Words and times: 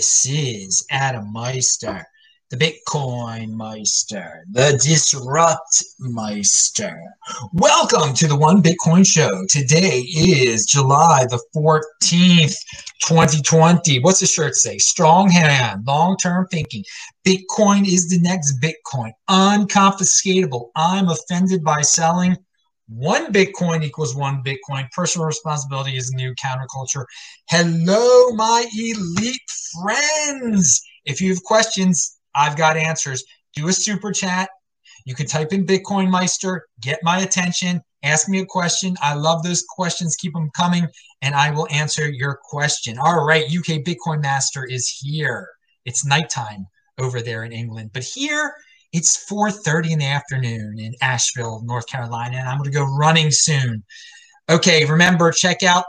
This 0.00 0.24
is 0.24 0.86
Adam 0.90 1.30
Meister, 1.30 2.06
the 2.48 2.56
Bitcoin 2.56 3.50
Meister, 3.50 4.46
the 4.50 4.80
Disrupt 4.82 5.84
Meister. 5.98 6.98
Welcome 7.52 8.14
to 8.14 8.26
the 8.26 8.34
One 8.34 8.62
Bitcoin 8.62 9.06
Show. 9.06 9.28
Today 9.50 9.98
is 9.98 10.64
July 10.64 11.26
the 11.28 11.38
14th, 11.54 12.54
2020. 13.06 14.00
What's 14.00 14.20
the 14.20 14.26
shirt 14.26 14.54
say? 14.54 14.78
Strong 14.78 15.32
hand, 15.32 15.86
long 15.86 16.16
term 16.16 16.46
thinking. 16.50 16.82
Bitcoin 17.26 17.86
is 17.86 18.08
the 18.08 18.20
next 18.20 18.58
Bitcoin, 18.58 19.12
unconfiscatable. 19.28 20.70
I'm 20.76 21.10
offended 21.10 21.62
by 21.62 21.82
selling 21.82 22.38
one 22.90 23.32
Bitcoin 23.32 23.84
equals 23.84 24.16
one 24.16 24.42
Bitcoin. 24.42 24.90
Personal 24.90 25.26
responsibility 25.26 25.96
is 25.96 26.12
new 26.12 26.34
counterculture. 26.34 27.04
Hello, 27.48 28.30
my 28.32 28.66
elite 28.76 29.40
friends. 29.80 30.82
If 31.04 31.20
you 31.20 31.30
have 31.30 31.42
questions, 31.44 32.18
I've 32.34 32.56
got 32.56 32.76
answers. 32.76 33.24
Do 33.54 33.68
a 33.68 33.72
super 33.72 34.12
chat. 34.12 34.50
You 35.06 35.14
can 35.14 35.26
type 35.26 35.52
in 35.52 35.64
Bitcoin 35.64 36.10
Meister, 36.10 36.66
get 36.80 36.98
my 37.02 37.20
attention, 37.20 37.80
ask 38.02 38.28
me 38.28 38.40
a 38.40 38.46
question. 38.46 38.96
I 39.00 39.14
love 39.14 39.42
those 39.42 39.64
questions. 39.68 40.16
Keep 40.16 40.34
them 40.34 40.50
coming, 40.54 40.86
and 41.22 41.34
I 41.34 41.50
will 41.50 41.68
answer 41.70 42.10
your 42.10 42.38
question. 42.42 42.98
All 42.98 43.24
right, 43.24 43.44
UK 43.44 43.82
Bitcoin 43.82 44.20
Master 44.20 44.66
is 44.66 44.88
here. 44.88 45.48
It's 45.84 46.04
nighttime 46.04 46.66
over 46.98 47.22
there 47.22 47.44
in 47.44 47.52
England, 47.52 47.90
but 47.94 48.04
here 48.04 48.54
it's 48.92 49.24
4:30 49.28 49.92
in 49.92 49.98
the 49.98 50.06
afternoon 50.06 50.78
in 50.78 50.94
Asheville, 51.00 51.62
North 51.64 51.86
Carolina, 51.86 52.38
and 52.38 52.48
I'm 52.48 52.58
going 52.58 52.70
to 52.70 52.76
go 52.76 52.84
running 52.84 53.30
soon. 53.30 53.84
Okay, 54.48 54.84
remember 54.84 55.30
check 55.30 55.62
out 55.62 55.84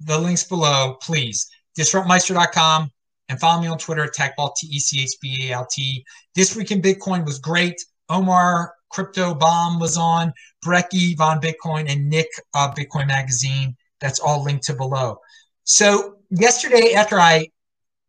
the 0.00 0.18
links 0.18 0.44
below, 0.44 0.96
please. 1.02 1.48
Disruptmeister.com 1.78 2.90
and 3.28 3.40
follow 3.40 3.62
me 3.62 3.68
on 3.68 3.78
Twitter 3.78 4.04
at 4.04 4.14
TechBalt, 4.14 4.56
T 4.56 4.66
E 4.68 4.78
C 4.78 5.02
H 5.02 5.10
B 5.20 5.48
A 5.48 5.54
L 5.54 5.66
T. 5.70 6.04
This 6.34 6.56
week 6.56 6.70
in 6.70 6.82
Bitcoin 6.82 7.24
was 7.24 7.38
great. 7.38 7.76
Omar 8.08 8.74
Crypto 8.90 9.34
Bomb 9.34 9.78
was 9.78 9.96
on, 9.96 10.32
Brekkie 10.64 11.16
von 11.16 11.40
Bitcoin, 11.40 11.90
and 11.90 12.08
Nick 12.08 12.28
uh, 12.54 12.72
Bitcoin 12.72 13.06
Magazine. 13.06 13.76
That's 14.00 14.18
all 14.18 14.42
linked 14.42 14.64
to 14.64 14.74
below. 14.74 15.18
So 15.64 16.16
yesterday, 16.30 16.94
after 16.94 17.20
I 17.20 17.48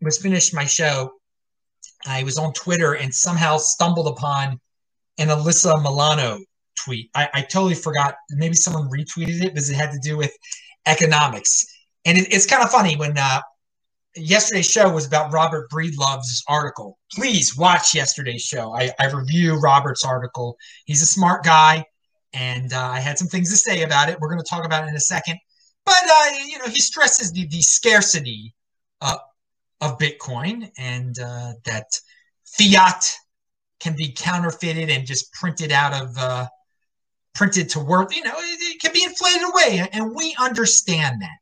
was 0.01 0.17
finished 0.17 0.53
my 0.53 0.65
show, 0.65 1.11
I 2.07 2.23
was 2.23 2.37
on 2.37 2.53
Twitter 2.53 2.93
and 2.95 3.13
somehow 3.13 3.57
stumbled 3.57 4.07
upon 4.07 4.59
an 5.17 5.27
Alyssa 5.27 5.81
Milano 5.81 6.39
tweet. 6.83 7.09
I, 7.15 7.29
I 7.33 7.41
totally 7.41 7.75
forgot. 7.75 8.15
Maybe 8.31 8.55
someone 8.55 8.89
retweeted 8.89 9.41
it 9.43 9.53
because 9.53 9.69
it 9.69 9.75
had 9.75 9.91
to 9.91 9.99
do 9.99 10.17
with 10.17 10.31
economics. 10.85 11.65
And 12.05 12.17
it, 12.17 12.33
it's 12.33 12.45
kind 12.45 12.63
of 12.63 12.71
funny 12.71 12.95
when 12.95 13.17
uh, 13.17 13.41
yesterday's 14.15 14.69
show 14.69 14.89
was 14.89 15.05
about 15.05 15.31
Robert 15.31 15.69
Breedlove's 15.69 16.43
article. 16.47 16.97
Please 17.13 17.57
watch 17.57 17.93
yesterday's 17.93 18.41
show. 18.41 18.73
I, 18.75 18.91
I 18.99 19.11
review 19.11 19.59
Robert's 19.59 20.03
article. 20.03 20.57
He's 20.85 21.01
a 21.01 21.05
smart 21.05 21.43
guy, 21.43 21.85
and 22.33 22.73
uh, 22.73 22.87
I 22.87 22.99
had 22.99 23.17
some 23.17 23.27
things 23.27 23.49
to 23.51 23.57
say 23.57 23.83
about 23.83 24.09
it. 24.09 24.19
We're 24.19 24.29
going 24.29 24.41
to 24.41 24.49
talk 24.49 24.65
about 24.65 24.83
it 24.85 24.89
in 24.89 24.95
a 24.95 25.01
second. 25.01 25.37
But 25.85 26.03
uh, 26.03 26.37
you 26.47 26.57
know, 26.59 26.67
he 26.67 26.79
stresses 26.79 27.31
the, 27.31 27.47
the 27.47 27.61
scarcity 27.61 28.53
uh, 29.01 29.17
of 29.81 29.97
Bitcoin 29.97 30.69
and 30.77 31.17
uh, 31.19 31.53
that 31.65 31.87
fiat 32.45 33.13
can 33.79 33.95
be 33.95 34.13
counterfeited 34.15 34.89
and 34.89 35.05
just 35.05 35.33
printed 35.33 35.71
out 35.71 35.93
of 35.93 36.17
uh, 36.17 36.47
printed 37.33 37.69
to 37.69 37.79
work. 37.79 38.15
You 38.15 38.23
know, 38.23 38.33
it, 38.35 38.59
it, 38.61 38.81
can 38.81 38.93
be 38.93 39.03
inflated 39.03 39.43
away, 39.43 39.87
and 39.91 40.15
we 40.15 40.35
understand 40.39 41.21
that. 41.21 41.37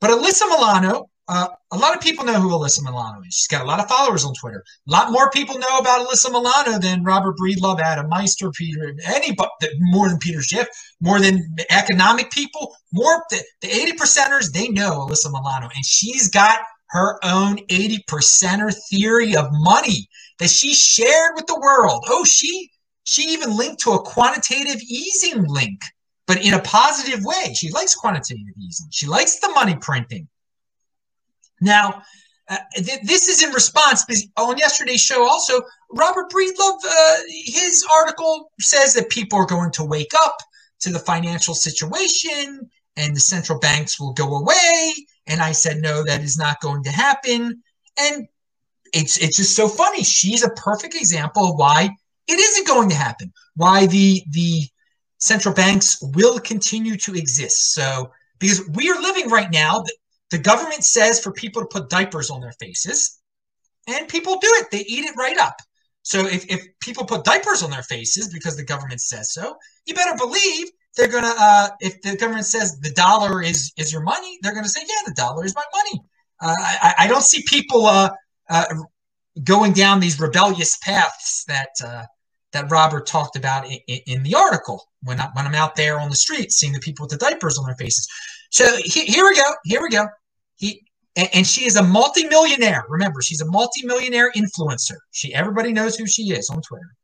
But 0.00 0.10
Alyssa 0.10 0.48
Milano, 0.48 1.08
uh, 1.28 1.48
a 1.70 1.76
lot 1.76 1.96
of 1.96 2.00
people 2.00 2.24
know 2.24 2.40
who 2.40 2.50
Alyssa 2.50 2.82
Milano 2.82 3.20
is. 3.26 3.34
She's 3.34 3.48
got 3.48 3.62
a 3.62 3.68
lot 3.68 3.80
of 3.80 3.88
followers 3.88 4.24
on 4.24 4.34
Twitter. 4.34 4.62
A 4.88 4.90
lot 4.90 5.10
more 5.10 5.30
people 5.30 5.58
know 5.58 5.78
about 5.78 6.06
Alyssa 6.06 6.30
Milano 6.30 6.78
than 6.78 7.04
Robert 7.04 7.36
Breedlove, 7.36 7.80
Adam 7.80 8.08
Meister, 8.08 8.50
Peter, 8.50 8.94
anybody 9.06 9.48
more 9.78 10.08
than 10.08 10.18
Peter 10.18 10.42
Schiff, 10.42 10.68
more 11.00 11.20
than 11.20 11.56
economic 11.70 12.30
people, 12.30 12.76
more 12.92 13.24
the, 13.30 13.42
the 13.60 13.68
80 13.68 13.92
percenters, 13.92 14.52
they 14.52 14.68
know 14.68 15.06
Alyssa 15.06 15.32
Milano. 15.32 15.68
And 15.74 15.84
she's 15.84 16.28
got 16.28 16.60
her 16.92 17.18
own 17.24 17.58
80 17.70 18.04
percenter 18.06 18.72
theory 18.90 19.34
of 19.34 19.48
money 19.50 20.08
that 20.38 20.50
she 20.50 20.74
shared 20.74 21.32
with 21.34 21.46
the 21.46 21.58
world. 21.58 22.04
Oh, 22.08 22.24
she 22.24 22.70
she 23.04 23.22
even 23.30 23.56
linked 23.56 23.80
to 23.82 23.92
a 23.92 24.02
quantitative 24.02 24.80
easing 24.82 25.44
link, 25.48 25.80
but 26.26 26.44
in 26.44 26.54
a 26.54 26.60
positive 26.60 27.24
way. 27.24 27.54
She 27.54 27.70
likes 27.70 27.94
quantitative 27.94 28.54
easing. 28.60 28.86
She 28.90 29.06
likes 29.06 29.40
the 29.40 29.48
money 29.48 29.74
printing. 29.74 30.28
Now, 31.60 32.02
uh, 32.48 32.58
th- 32.76 33.00
this 33.04 33.26
is 33.28 33.42
in 33.42 33.52
response 33.52 34.04
because 34.04 34.28
on 34.36 34.58
yesterday's 34.58 35.00
show 35.00 35.26
also 35.26 35.62
Robert 35.92 36.30
Breedlove, 36.30 36.84
uh, 36.84 37.16
his 37.46 37.84
article 37.90 38.52
says 38.60 38.92
that 38.94 39.08
people 39.08 39.38
are 39.38 39.46
going 39.46 39.72
to 39.72 39.84
wake 39.84 40.12
up 40.14 40.36
to 40.80 40.90
the 40.90 40.98
financial 40.98 41.54
situation 41.54 42.68
and 42.96 43.16
the 43.16 43.20
central 43.20 43.58
banks 43.58 43.98
will 43.98 44.12
go 44.12 44.36
away 44.36 44.94
and 45.26 45.40
I 45.40 45.52
said, 45.52 45.80
no, 45.80 46.04
that 46.04 46.22
is 46.22 46.36
not 46.36 46.60
going 46.60 46.82
to 46.84 46.90
happen. 46.90 47.62
And 47.98 48.28
it's 48.92 49.18
it's 49.18 49.36
just 49.36 49.56
so 49.56 49.68
funny. 49.68 50.02
She's 50.02 50.44
a 50.44 50.50
perfect 50.50 50.94
example 50.94 51.50
of 51.50 51.56
why 51.56 51.90
it 52.26 52.38
isn't 52.38 52.66
going 52.66 52.88
to 52.90 52.94
happen. 52.94 53.32
Why 53.54 53.86
the 53.86 54.22
the 54.30 54.62
central 55.18 55.54
banks 55.54 55.98
will 56.14 56.38
continue 56.40 56.96
to 56.96 57.14
exist. 57.14 57.74
So 57.74 58.10
because 58.38 58.68
we 58.74 58.90
are 58.90 59.00
living 59.00 59.28
right 59.28 59.50
now, 59.52 59.84
the, 60.30 60.38
government 60.38 60.82
says 60.82 61.20
for 61.20 61.30
people 61.30 61.62
to 61.62 61.68
put 61.68 61.88
diapers 61.88 62.28
on 62.30 62.40
their 62.40 62.54
faces, 62.58 63.20
and 63.86 64.08
people 64.08 64.38
do 64.38 64.48
it. 64.54 64.66
They 64.72 64.80
eat 64.80 65.04
it 65.04 65.14
right 65.16 65.38
up. 65.38 65.56
So 66.02 66.26
if, 66.26 66.44
if 66.50 66.66
people 66.80 67.04
put 67.04 67.24
diapers 67.24 67.62
on 67.62 67.70
their 67.70 67.82
faces 67.82 68.32
because 68.32 68.56
the 68.56 68.64
government 68.64 69.00
says 69.00 69.32
so, 69.32 69.56
you 69.86 69.94
better 69.94 70.16
believe 70.16 70.70
they're 70.96 71.08
gonna 71.08 71.34
uh, 71.38 71.68
if 71.80 72.00
the 72.02 72.16
government 72.16 72.46
says 72.46 72.78
the 72.80 72.92
dollar 72.92 73.42
is 73.42 73.72
is 73.76 73.92
your 73.92 74.02
money, 74.02 74.38
they're 74.42 74.54
gonna 74.54 74.68
say, 74.68 74.80
yeah, 74.82 75.02
the 75.06 75.14
dollar 75.14 75.44
is 75.44 75.54
my 75.54 75.64
money. 75.74 76.02
Uh, 76.40 76.54
I, 76.58 76.94
I 77.00 77.06
don't 77.06 77.22
see 77.22 77.42
people 77.46 77.86
uh, 77.86 78.10
uh, 78.50 78.64
going 79.44 79.72
down 79.72 80.00
these 80.00 80.20
rebellious 80.20 80.76
paths 80.78 81.44
that 81.48 81.70
uh, 81.84 82.04
that 82.52 82.70
Robert 82.70 83.06
talked 83.06 83.36
about 83.36 83.66
in, 83.66 83.78
in, 83.86 84.22
the 84.22 84.34
article 84.34 84.84
when 85.02 85.18
I, 85.18 85.28
when 85.32 85.46
I'm 85.46 85.54
out 85.54 85.74
there 85.74 85.98
on 85.98 86.10
the 86.10 86.16
street 86.16 86.52
seeing 86.52 86.74
the 86.74 86.80
people 86.80 87.04
with 87.04 87.18
the 87.18 87.24
diapers 87.24 87.56
on 87.56 87.64
their 87.64 87.76
faces. 87.76 88.06
So 88.50 88.76
he, 88.76 89.06
here 89.06 89.24
we 89.24 89.34
go. 89.34 89.50
Here 89.64 89.80
we 89.80 89.88
go. 89.88 90.06
He 90.56 90.84
and, 91.16 91.28
and 91.32 91.46
she 91.46 91.64
is 91.64 91.76
a 91.76 91.82
multimillionaire. 91.82 92.84
Remember, 92.90 93.22
she's 93.22 93.40
a 93.40 93.46
multimillionaire 93.46 94.32
influencer. 94.32 94.96
She 95.12 95.32
everybody 95.32 95.72
knows 95.72 95.96
who 95.96 96.06
she 96.06 96.32
is 96.32 96.50
on 96.50 96.60
Twitter 96.60 96.94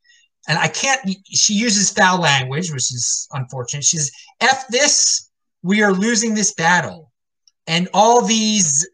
and 0.49 0.59
I 0.59 0.67
can't. 0.67 1.01
She 1.27 1.53
uses 1.53 1.91
foul 1.91 2.21
language, 2.21 2.73
which 2.73 2.93
is 2.93 3.29
unfortunate. 3.33 3.85
She 3.85 3.99
says, 3.99 4.11
"F 4.41 4.67
this, 4.69 5.31
we 5.63 5.83
are 5.83 5.93
losing 5.93 6.35
this 6.35 6.55
battle," 6.55 7.13
and 7.67 7.89
all 7.93 8.23
these, 8.23 8.89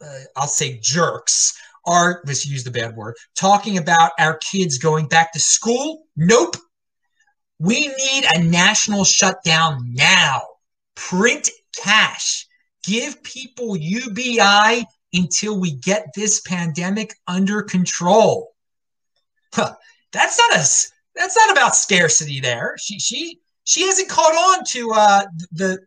uh, 0.00 0.20
I'll 0.36 0.46
say, 0.46 0.78
jerks 0.78 1.52
are. 1.84 2.22
Let's 2.24 2.46
use 2.46 2.62
the 2.62 2.70
bad 2.70 2.96
word. 2.96 3.16
Talking 3.34 3.76
about 3.76 4.12
our 4.20 4.38
kids 4.38 4.78
going 4.78 5.08
back 5.08 5.32
to 5.32 5.40
school. 5.40 6.06
Nope. 6.16 6.56
We 7.58 7.88
need 7.88 8.24
a 8.34 8.40
national 8.40 9.02
shutdown 9.02 9.92
now. 9.92 10.42
Print 10.94 11.50
cash. 11.76 12.46
Give 12.84 13.20
people 13.24 13.76
UBI 13.76 14.86
until 15.12 15.58
we 15.58 15.72
get 15.72 16.06
this 16.14 16.40
pandemic 16.42 17.12
under 17.26 17.62
control. 17.62 18.54
Huh 19.52 19.74
that's 20.12 20.38
not 20.38 20.52
a 20.52 20.64
that's 21.14 21.36
not 21.36 21.50
about 21.50 21.76
scarcity 21.76 22.40
there. 22.40 22.76
She 22.78 22.98
she 22.98 23.40
she 23.64 23.82
hasn't 23.82 24.08
caught 24.08 24.34
on 24.34 24.64
to 24.68 24.92
uh, 24.92 25.24
the 25.52 25.78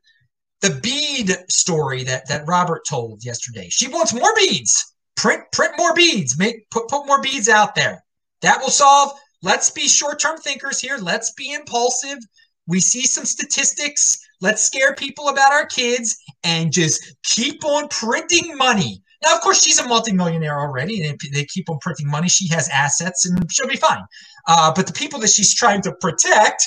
the 0.61 0.79
bead 0.81 1.35
story 1.49 2.03
that 2.03 2.27
that 2.27 2.47
Robert 2.47 2.85
told 2.87 3.23
yesterday. 3.25 3.67
She 3.69 3.87
wants 3.87 4.13
more 4.13 4.33
beads. 4.35 4.93
Print 5.15 5.43
print 5.51 5.73
more 5.77 5.93
beads. 5.93 6.37
Make 6.37 6.69
put 6.69 6.87
put 6.87 7.07
more 7.07 7.21
beads 7.21 7.49
out 7.49 7.75
there. 7.75 8.03
That 8.41 8.59
will 8.61 8.69
solve. 8.69 9.11
Let's 9.43 9.71
be 9.71 9.87
short-term 9.87 10.37
thinkers 10.37 10.79
here. 10.79 10.97
Let's 11.01 11.33
be 11.33 11.53
impulsive. 11.53 12.19
We 12.67 12.79
see 12.79 13.07
some 13.07 13.25
statistics. 13.25 14.19
Let's 14.39 14.63
scare 14.63 14.93
people 14.93 15.29
about 15.29 15.51
our 15.51 15.65
kids 15.65 16.15
and 16.43 16.71
just 16.71 17.15
keep 17.23 17.65
on 17.65 17.87
printing 17.87 18.55
money. 18.55 19.01
Now, 19.23 19.35
of 19.35 19.41
course, 19.41 19.63
she's 19.63 19.79
a 19.79 19.87
multimillionaire 19.87 20.59
already, 20.59 21.05
and 21.05 21.19
they 21.33 21.45
keep 21.45 21.69
on 21.69 21.77
printing 21.79 22.09
money. 22.09 22.27
She 22.27 22.47
has 22.49 22.69
assets, 22.69 23.25
and 23.25 23.51
she'll 23.51 23.67
be 23.67 23.77
fine. 23.77 24.03
Uh, 24.47 24.73
but 24.75 24.87
the 24.87 24.93
people 24.93 25.19
that 25.19 25.29
she's 25.29 25.53
trying 25.53 25.81
to 25.83 25.93
protect, 25.93 26.65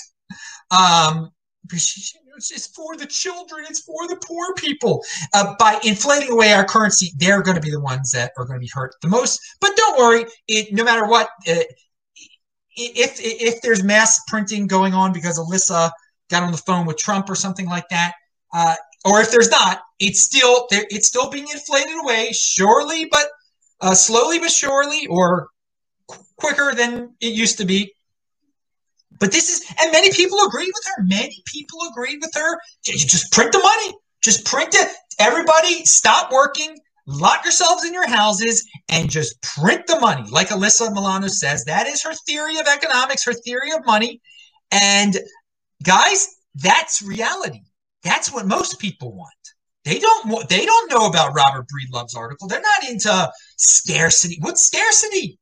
um, 0.70 1.30
it's 1.72 2.66
for 2.68 2.96
the 2.96 3.06
children, 3.06 3.64
it's 3.68 3.80
for 3.80 4.06
the 4.08 4.16
poor 4.24 4.54
people. 4.54 5.04
Uh, 5.32 5.54
by 5.58 5.78
inflating 5.84 6.30
away 6.30 6.52
our 6.52 6.64
currency, 6.64 7.12
they're 7.16 7.42
going 7.42 7.56
to 7.56 7.60
be 7.60 7.70
the 7.70 7.80
ones 7.80 8.10
that 8.12 8.32
are 8.36 8.44
going 8.44 8.58
to 8.58 8.64
be 8.64 8.70
hurt 8.72 8.94
the 9.02 9.08
most. 9.08 9.40
But 9.60 9.76
don't 9.76 9.98
worry, 9.98 10.26
it 10.48 10.72
no 10.72 10.84
matter 10.84 11.06
what, 11.06 11.28
uh, 11.48 11.62
if 12.76 13.18
if 13.20 13.62
there's 13.62 13.82
mass 13.82 14.20
printing 14.26 14.66
going 14.66 14.94
on 14.94 15.12
because 15.12 15.38
Alyssa 15.38 15.90
got 16.30 16.42
on 16.42 16.52
the 16.52 16.58
phone 16.58 16.86
with 16.86 16.98
Trump 16.98 17.28
or 17.30 17.34
something 17.34 17.66
like 17.66 17.88
that, 17.90 18.14
uh, 18.52 18.74
or 19.04 19.20
if 19.20 19.30
there's 19.30 19.50
not, 19.50 19.82
it's 20.00 20.20
still 20.20 20.66
it's 20.70 21.08
still 21.08 21.30
being 21.30 21.46
inflated 21.52 21.96
away, 22.02 22.30
surely, 22.32 23.06
but 23.10 23.26
uh, 23.80 23.94
slowly 23.94 24.38
but 24.38 24.50
surely, 24.50 25.06
or 25.08 25.48
qu- 26.08 26.24
quicker 26.36 26.74
than 26.74 27.14
it 27.20 27.34
used 27.34 27.58
to 27.58 27.64
be. 27.64 27.92
But 29.20 29.30
this 29.30 29.48
is, 29.48 29.64
and 29.80 29.92
many 29.92 30.10
people 30.12 30.38
agree 30.46 30.66
with 30.66 30.84
her. 30.86 31.04
Many 31.04 31.42
people 31.46 31.78
agree 31.90 32.18
with 32.20 32.32
her. 32.34 32.58
You 32.86 32.94
just 32.98 33.30
print 33.32 33.52
the 33.52 33.58
money. 33.58 33.94
Just 34.22 34.44
print 34.44 34.74
it. 34.74 34.88
Everybody, 35.18 35.84
stop 35.84 36.32
working. 36.32 36.76
Lock 37.06 37.44
yourselves 37.44 37.84
in 37.84 37.92
your 37.92 38.08
houses 38.08 38.66
and 38.88 39.10
just 39.10 39.40
print 39.42 39.86
the 39.86 40.00
money. 40.00 40.24
Like 40.30 40.48
Alyssa 40.48 40.92
Milano 40.92 41.28
says, 41.28 41.64
that 41.66 41.86
is 41.86 42.02
her 42.02 42.14
theory 42.26 42.58
of 42.58 42.66
economics, 42.66 43.24
her 43.24 43.34
theory 43.34 43.72
of 43.72 43.84
money. 43.84 44.20
And 44.72 45.16
guys, 45.82 46.26
that's 46.54 47.02
reality. 47.02 47.60
That's 48.04 48.32
what 48.32 48.46
most 48.46 48.78
people 48.78 49.14
want. 49.14 49.32
They 49.84 49.98
don't 49.98 50.48
they 50.48 50.64
don't 50.64 50.90
know 50.90 51.06
about 51.06 51.34
Robert 51.34 51.66
Breedlove's 51.68 52.14
article. 52.14 52.48
They're 52.48 52.60
not 52.60 52.90
into 52.90 53.30
scarcity. 53.58 54.38
What's 54.40 54.66
scarcity? 54.66 55.38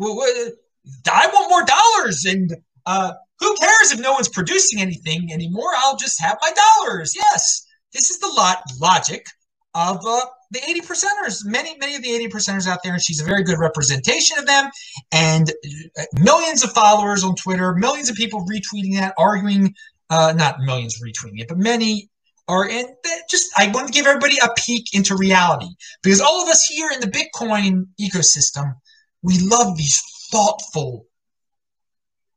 I 0.00 1.26
want 1.32 1.50
more 1.50 1.64
dollars, 1.64 2.24
and 2.24 2.54
uh, 2.86 3.12
who 3.40 3.56
cares 3.56 3.92
if 3.92 4.00
no 4.00 4.12
one's 4.12 4.28
producing 4.28 4.80
anything 4.80 5.32
anymore? 5.32 5.70
I'll 5.78 5.96
just 5.96 6.20
have 6.22 6.38
my 6.40 6.52
dollars. 6.52 7.14
Yes, 7.16 7.66
this 7.92 8.10
is 8.10 8.18
the 8.18 8.28
lot 8.28 8.62
logic 8.80 9.26
of 9.74 10.00
uh, 10.06 10.20
the 10.50 10.60
80 10.68 10.80
percenters. 10.80 11.44
Many, 11.44 11.76
many 11.78 11.96
of 11.96 12.02
the 12.02 12.12
80 12.12 12.28
percenters 12.28 12.66
out 12.66 12.80
there, 12.82 12.92
and 12.92 13.02
she's 13.02 13.20
a 13.20 13.24
very 13.24 13.42
good 13.42 13.58
representation 13.58 14.38
of 14.38 14.46
them. 14.46 14.70
And 15.12 15.50
uh, 15.98 16.02
millions 16.20 16.64
of 16.64 16.72
followers 16.72 17.22
on 17.22 17.34
Twitter, 17.36 17.74
millions 17.74 18.10
of 18.10 18.16
people 18.16 18.44
retweeting 18.46 18.94
that, 18.96 19.14
arguing. 19.16 19.74
Uh, 20.10 20.32
not 20.36 20.58
millions 20.60 21.00
retweeting 21.00 21.40
it, 21.40 21.48
but 21.48 21.56
many 21.56 22.10
are 22.48 22.68
in 22.68 22.84
just 23.30 23.48
I 23.56 23.70
want 23.70 23.86
to 23.86 23.92
give 23.92 24.06
everybody 24.06 24.36
a 24.42 24.48
peek 24.56 24.92
into 24.92 25.16
reality 25.16 25.68
because 26.02 26.20
all 26.20 26.42
of 26.42 26.48
us 26.48 26.64
here 26.64 26.90
in 26.92 27.00
the 27.00 27.06
Bitcoin 27.06 27.86
ecosystem, 28.00 28.74
we 29.22 29.38
love 29.38 29.76
these 29.76 30.02
thoughtful, 30.32 31.06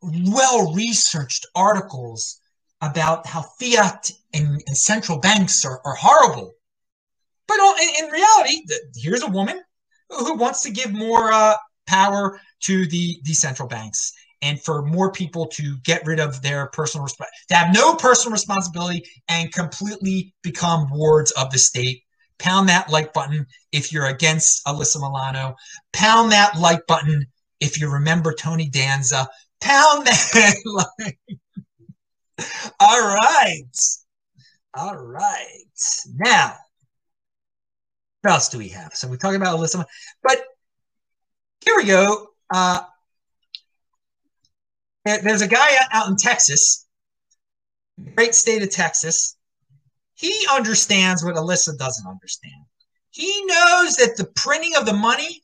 well 0.01 0.71
researched 0.73 1.47
articles 1.55 2.39
about 2.81 3.25
how 3.25 3.41
fiat 3.59 4.11
and, 4.33 4.61
and 4.67 4.77
central 4.77 5.17
banks 5.17 5.65
are, 5.65 5.81
are 5.85 5.95
horrible. 5.95 6.53
But 7.47 7.57
in, 7.81 8.05
in, 8.05 8.11
reality, 8.11 8.65
here's 8.95 9.23
a 9.23 9.29
woman 9.29 9.61
who 10.09 10.35
wants 10.35 10.61
to 10.63 10.71
give 10.71 10.93
more 10.93 11.31
uh, 11.31 11.55
power 11.87 12.39
to 12.61 12.85
the, 12.85 13.19
the 13.23 13.33
central 13.33 13.67
banks 13.67 14.11
and 14.43 14.61
for 14.61 14.83
more 14.83 15.11
people 15.11 15.47
to 15.47 15.77
get 15.83 16.05
rid 16.05 16.19
of 16.19 16.41
their 16.41 16.67
personal 16.67 17.07
resp- 17.07 17.25
to 17.47 17.55
have 17.55 17.73
no 17.73 17.95
personal 17.95 18.33
responsibility 18.33 19.03
and 19.29 19.51
completely 19.53 20.33
become 20.43 20.87
wards 20.91 21.31
of 21.31 21.51
the 21.51 21.57
state. 21.57 22.03
Pound 22.39 22.67
that 22.67 22.89
like 22.89 23.13
button 23.13 23.45
if 23.71 23.93
you're 23.93 24.07
against 24.07 24.65
Alyssa 24.65 24.97
Milano. 24.97 25.55
Pound 25.93 26.31
that 26.33 26.59
like 26.59 26.85
button 26.87 27.25
if 27.61 27.79
you 27.79 27.89
remember 27.89 28.33
Tony 28.33 28.69
Danza. 28.69 29.27
Pound 29.61 30.05
that 30.05 30.55
like. 30.99 31.17
All 32.79 33.15
right. 33.15 33.77
All 34.75 34.97
right. 34.97 36.03
Now, 36.15 36.55
what 38.21 38.33
else 38.33 38.49
do 38.49 38.57
we 38.57 38.69
have? 38.69 38.93
So 38.93 39.07
we 39.07 39.17
talk 39.17 39.35
about 39.35 39.57
Alyssa, 39.57 39.85
but 40.21 40.43
here 41.65 41.75
we 41.77 41.85
go. 41.85 42.27
Uh, 42.53 42.81
there's 45.05 45.41
a 45.41 45.47
guy 45.47 45.67
out 45.91 46.07
in 46.07 46.15
Texas, 46.15 46.87
great 48.15 48.35
state 48.35 48.63
of 48.63 48.69
Texas. 48.69 49.35
He 50.15 50.33
understands 50.51 51.23
what 51.23 51.35
Alyssa 51.35 51.77
doesn't 51.77 52.07
understand. 52.07 52.63
He 53.11 53.45
knows 53.45 53.95
that 53.97 54.15
the 54.17 54.31
printing 54.35 54.75
of 54.75 54.85
the 54.85 54.93
money, 54.93 55.43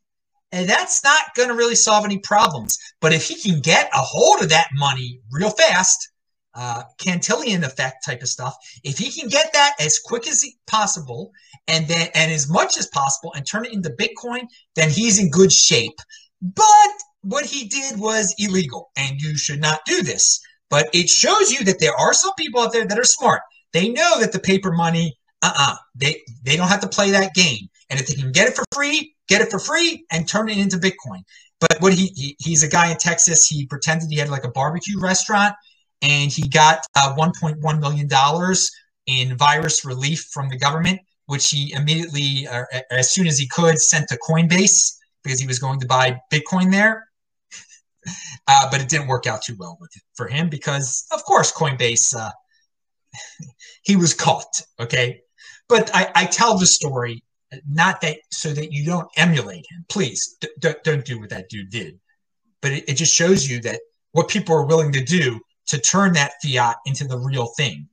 and 0.51 0.67
that's 0.67 1.03
not 1.03 1.35
going 1.35 1.49
to 1.49 1.55
really 1.55 1.75
solve 1.75 2.05
any 2.05 2.19
problems. 2.19 2.77
But 3.01 3.13
if 3.13 3.27
he 3.27 3.35
can 3.35 3.61
get 3.61 3.89
a 3.93 3.99
hold 3.99 4.41
of 4.41 4.49
that 4.49 4.69
money 4.73 5.19
real 5.31 5.51
fast, 5.51 6.09
uh, 6.55 6.83
Cantillon 6.97 7.63
effect 7.63 8.03
type 8.05 8.21
of 8.21 8.27
stuff, 8.27 8.55
if 8.83 8.97
he 8.97 9.11
can 9.11 9.29
get 9.29 9.53
that 9.53 9.73
as 9.79 9.99
quick 9.99 10.27
as 10.27 10.43
possible 10.67 11.31
and 11.67 11.87
then 11.87 12.07
and 12.15 12.31
as 12.31 12.49
much 12.49 12.77
as 12.77 12.87
possible 12.87 13.33
and 13.35 13.45
turn 13.45 13.65
it 13.65 13.73
into 13.73 13.89
Bitcoin, 13.91 14.47
then 14.75 14.89
he's 14.89 15.19
in 15.19 15.29
good 15.29 15.51
shape. 15.51 15.99
But 16.41 16.91
what 17.21 17.45
he 17.45 17.67
did 17.67 17.99
was 17.99 18.33
illegal 18.37 18.91
and 18.97 19.21
you 19.21 19.37
should 19.37 19.61
not 19.61 19.81
do 19.85 20.01
this. 20.01 20.39
But 20.69 20.87
it 20.93 21.09
shows 21.09 21.51
you 21.51 21.63
that 21.65 21.79
there 21.79 21.95
are 21.95 22.13
some 22.13 22.33
people 22.37 22.61
out 22.61 22.71
there 22.71 22.85
that 22.85 22.99
are 22.99 23.03
smart. 23.03 23.41
They 23.73 23.89
know 23.89 24.19
that 24.19 24.31
the 24.31 24.39
paper 24.39 24.71
money, 24.71 25.17
uh-uh, 25.41 25.75
they, 25.95 26.21
they 26.43 26.55
don't 26.55 26.67
have 26.67 26.81
to 26.81 26.87
play 26.87 27.11
that 27.11 27.33
game. 27.33 27.67
And 27.89 27.99
if 27.99 28.07
they 28.07 28.13
can 28.13 28.31
get 28.31 28.47
it 28.47 28.55
for 28.55 28.63
free, 28.73 29.15
get 29.27 29.41
it 29.41 29.49
for 29.49 29.59
free 29.59 30.05
and 30.11 30.27
turn 30.27 30.49
it 30.49 30.57
into 30.57 30.77
Bitcoin. 30.77 31.23
But 31.59 31.81
what 31.81 31.93
he, 31.93 32.07
he 32.15 32.35
he's 32.39 32.63
a 32.63 32.69
guy 32.69 32.91
in 32.91 32.97
Texas. 32.97 33.47
He 33.47 33.65
pretended 33.65 34.09
he 34.09 34.17
had 34.17 34.29
like 34.29 34.45
a 34.45 34.51
barbecue 34.51 34.99
restaurant 34.99 35.55
and 36.01 36.31
he 36.31 36.47
got 36.47 36.79
uh, 36.95 37.15
1.1 37.15 37.79
million 37.79 38.07
dollars 38.07 38.71
in 39.07 39.35
virus 39.37 39.83
relief 39.83 40.29
from 40.31 40.49
the 40.49 40.57
government, 40.57 40.99
which 41.25 41.49
he 41.49 41.73
immediately, 41.73 42.47
uh, 42.47 42.63
as 42.91 43.11
soon 43.11 43.27
as 43.27 43.37
he 43.37 43.47
could, 43.47 43.79
sent 43.79 44.07
to 44.07 44.17
Coinbase 44.17 44.97
because 45.23 45.39
he 45.39 45.47
was 45.47 45.59
going 45.59 45.79
to 45.79 45.87
buy 45.87 46.19
Bitcoin 46.31 46.71
there. 46.71 47.08
Uh, 48.47 48.67
but 48.71 48.81
it 48.81 48.89
didn't 48.89 49.07
work 49.07 49.27
out 49.27 49.41
too 49.41 49.55
well 49.57 49.77
with 49.79 49.91
for 50.15 50.27
him 50.27 50.49
because, 50.49 51.05
of 51.11 51.23
course, 51.23 51.51
Coinbase, 51.51 52.15
uh, 52.15 52.31
he 53.83 53.95
was 53.95 54.13
caught. 54.13 54.61
Okay. 54.79 55.21
But 55.67 55.91
I, 55.93 56.11
I, 56.15 56.25
tell 56.25 56.57
the 56.57 56.65
story 56.65 57.23
not 57.69 58.01
that 58.01 58.17
so 58.31 58.53
that 58.53 58.71
you 58.73 58.85
don't 58.85 59.07
emulate 59.17 59.65
him. 59.69 59.85
Please 59.87 60.37
d- 60.39 60.73
don't 60.83 61.05
do 61.05 61.19
what 61.19 61.29
that 61.29 61.49
dude 61.49 61.69
did. 61.69 61.99
But 62.61 62.71
it, 62.71 62.89
it 62.89 62.93
just 62.95 63.13
shows 63.13 63.47
you 63.47 63.61
that 63.61 63.79
what 64.11 64.27
people 64.27 64.55
are 64.55 64.65
willing 64.65 64.91
to 64.93 65.03
do 65.03 65.39
to 65.67 65.79
turn 65.79 66.13
that 66.13 66.33
fiat 66.43 66.77
into 66.85 67.05
the 67.05 67.17
real 67.17 67.47
thing 67.57 67.87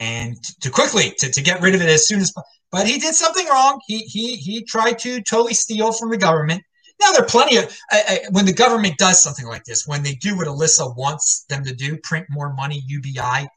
and 0.00 0.42
to 0.60 0.70
quickly 0.70 1.12
to, 1.18 1.30
to 1.30 1.42
get 1.42 1.60
rid 1.60 1.74
of 1.74 1.82
it 1.82 1.88
as 1.88 2.06
soon 2.06 2.20
as 2.20 2.32
but 2.70 2.86
he 2.86 2.98
did 2.98 3.14
something 3.14 3.46
wrong 3.48 3.80
he 3.86 3.98
he 3.98 4.36
he 4.36 4.64
tried 4.64 4.98
to 4.98 5.20
totally 5.22 5.54
steal 5.54 5.92
from 5.92 6.10
the 6.10 6.16
government 6.16 6.62
now 7.00 7.12
there 7.12 7.22
are 7.22 7.26
plenty 7.26 7.56
of 7.56 7.64
I, 7.90 8.02
I, 8.08 8.20
when 8.30 8.44
the 8.44 8.52
government 8.52 8.98
does 8.98 9.22
something 9.22 9.46
like 9.46 9.64
this, 9.64 9.86
when 9.86 10.02
they 10.02 10.14
do 10.14 10.36
what 10.36 10.46
Alyssa 10.46 10.96
wants 10.96 11.44
them 11.48 11.64
to 11.64 11.74
do, 11.74 11.96
print 11.98 12.26
more 12.30 12.52
money, 12.54 12.82
UBI. 12.86 13.48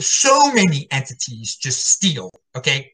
So 0.00 0.52
many 0.52 0.86
entities 0.90 1.56
just 1.56 1.86
steal. 1.86 2.30
Okay, 2.56 2.92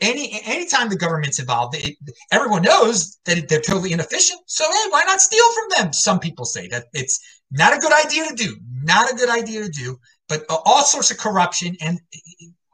any 0.00 0.40
anytime 0.44 0.88
the 0.88 0.96
government's 0.96 1.38
involved, 1.38 1.76
it, 1.76 1.96
everyone 2.32 2.62
knows 2.62 3.18
that 3.24 3.48
they're 3.48 3.60
totally 3.60 3.92
inefficient. 3.92 4.40
So 4.46 4.64
hey, 4.64 4.90
why 4.90 5.04
not 5.04 5.20
steal 5.20 5.52
from 5.52 5.84
them? 5.84 5.92
Some 5.92 6.20
people 6.20 6.44
say 6.44 6.68
that 6.68 6.86
it's 6.92 7.20
not 7.50 7.76
a 7.76 7.78
good 7.78 7.92
idea 7.92 8.28
to 8.28 8.34
do. 8.34 8.56
Not 8.82 9.12
a 9.12 9.16
good 9.16 9.30
idea 9.30 9.62
to 9.64 9.70
do. 9.70 9.98
But 10.28 10.44
all 10.48 10.82
sorts 10.82 11.10
of 11.10 11.18
corruption 11.18 11.76
and 11.80 12.00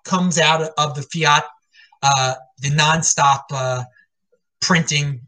comes 0.04 0.38
out 0.38 0.70
of 0.78 0.94
the 0.94 1.02
fiat, 1.02 1.44
uh, 2.02 2.34
the 2.58 2.70
nonstop 2.70 3.42
uh, 3.50 3.84
printing 4.60 5.20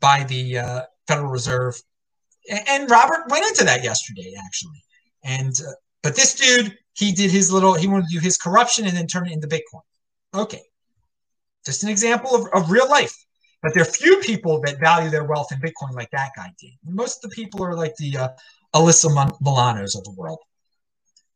by 0.00 0.24
the 0.24 0.58
uh, 0.58 0.82
Federal 1.06 1.30
Reserve. 1.30 1.80
And 2.68 2.90
Robert 2.90 3.28
went 3.28 3.46
into 3.46 3.64
that 3.64 3.82
yesterday, 3.82 4.34
actually. 4.44 4.82
And 5.24 5.54
uh, 5.66 5.72
but 6.02 6.14
this 6.14 6.34
dude, 6.34 6.76
he 6.94 7.12
did 7.12 7.30
his 7.30 7.50
little. 7.50 7.74
He 7.74 7.88
wanted 7.88 8.08
to 8.08 8.14
do 8.14 8.20
his 8.20 8.36
corruption 8.36 8.86
and 8.86 8.96
then 8.96 9.06
turn 9.06 9.26
it 9.26 9.32
into 9.32 9.48
Bitcoin. 9.48 9.82
Okay, 10.34 10.62
just 11.64 11.82
an 11.82 11.88
example 11.88 12.34
of, 12.34 12.48
of 12.52 12.70
real 12.70 12.88
life. 12.88 13.14
But 13.62 13.74
there 13.74 13.82
are 13.82 13.86
few 13.86 14.18
people 14.18 14.60
that 14.60 14.78
value 14.78 15.10
their 15.10 15.24
wealth 15.24 15.50
in 15.50 15.58
Bitcoin 15.58 15.92
like 15.94 16.10
that 16.10 16.30
guy 16.36 16.52
did. 16.60 16.72
Most 16.84 17.24
of 17.24 17.30
the 17.30 17.34
people 17.34 17.64
are 17.64 17.74
like 17.74 17.96
the 17.96 18.16
uh, 18.16 18.28
Alyssa 18.74 19.10
Milanos 19.42 19.96
of 19.96 20.04
the 20.04 20.12
world. 20.12 20.38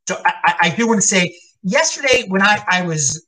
So 0.06 0.20
I, 0.24 0.54
I 0.62 0.74
do 0.76 0.86
want 0.86 1.00
to 1.00 1.06
say, 1.06 1.34
yesterday 1.62 2.24
when 2.28 2.42
I, 2.42 2.62
I 2.68 2.82
was 2.82 3.26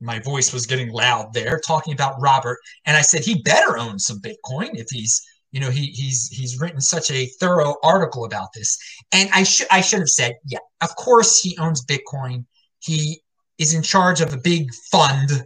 my 0.00 0.18
voice 0.20 0.52
was 0.52 0.66
getting 0.66 0.90
loud 0.90 1.32
there 1.32 1.60
talking 1.66 1.92
about 1.92 2.20
Robert. 2.20 2.58
And 2.86 2.96
I 2.96 3.02
said 3.02 3.24
he 3.24 3.42
better 3.42 3.78
own 3.78 3.98
some 3.98 4.20
Bitcoin 4.20 4.70
if 4.74 4.86
he's 4.90 5.22
you 5.50 5.60
know 5.60 5.70
he 5.70 5.86
he's 5.86 6.28
he's 6.28 6.60
written 6.60 6.80
such 6.80 7.10
a 7.10 7.26
thorough 7.40 7.76
article 7.82 8.24
about 8.24 8.48
this. 8.54 8.78
And 9.12 9.28
I 9.34 9.42
should 9.42 9.66
I 9.70 9.80
should 9.80 10.00
have 10.00 10.08
said 10.08 10.34
yeah 10.46 10.58
of 10.82 10.94
course 10.96 11.40
he 11.40 11.56
owns 11.58 11.84
Bitcoin. 11.84 12.44
He 12.80 13.20
is 13.58 13.74
in 13.74 13.82
charge 13.82 14.20
of 14.20 14.32
a 14.32 14.38
big 14.38 14.72
fund. 14.90 15.44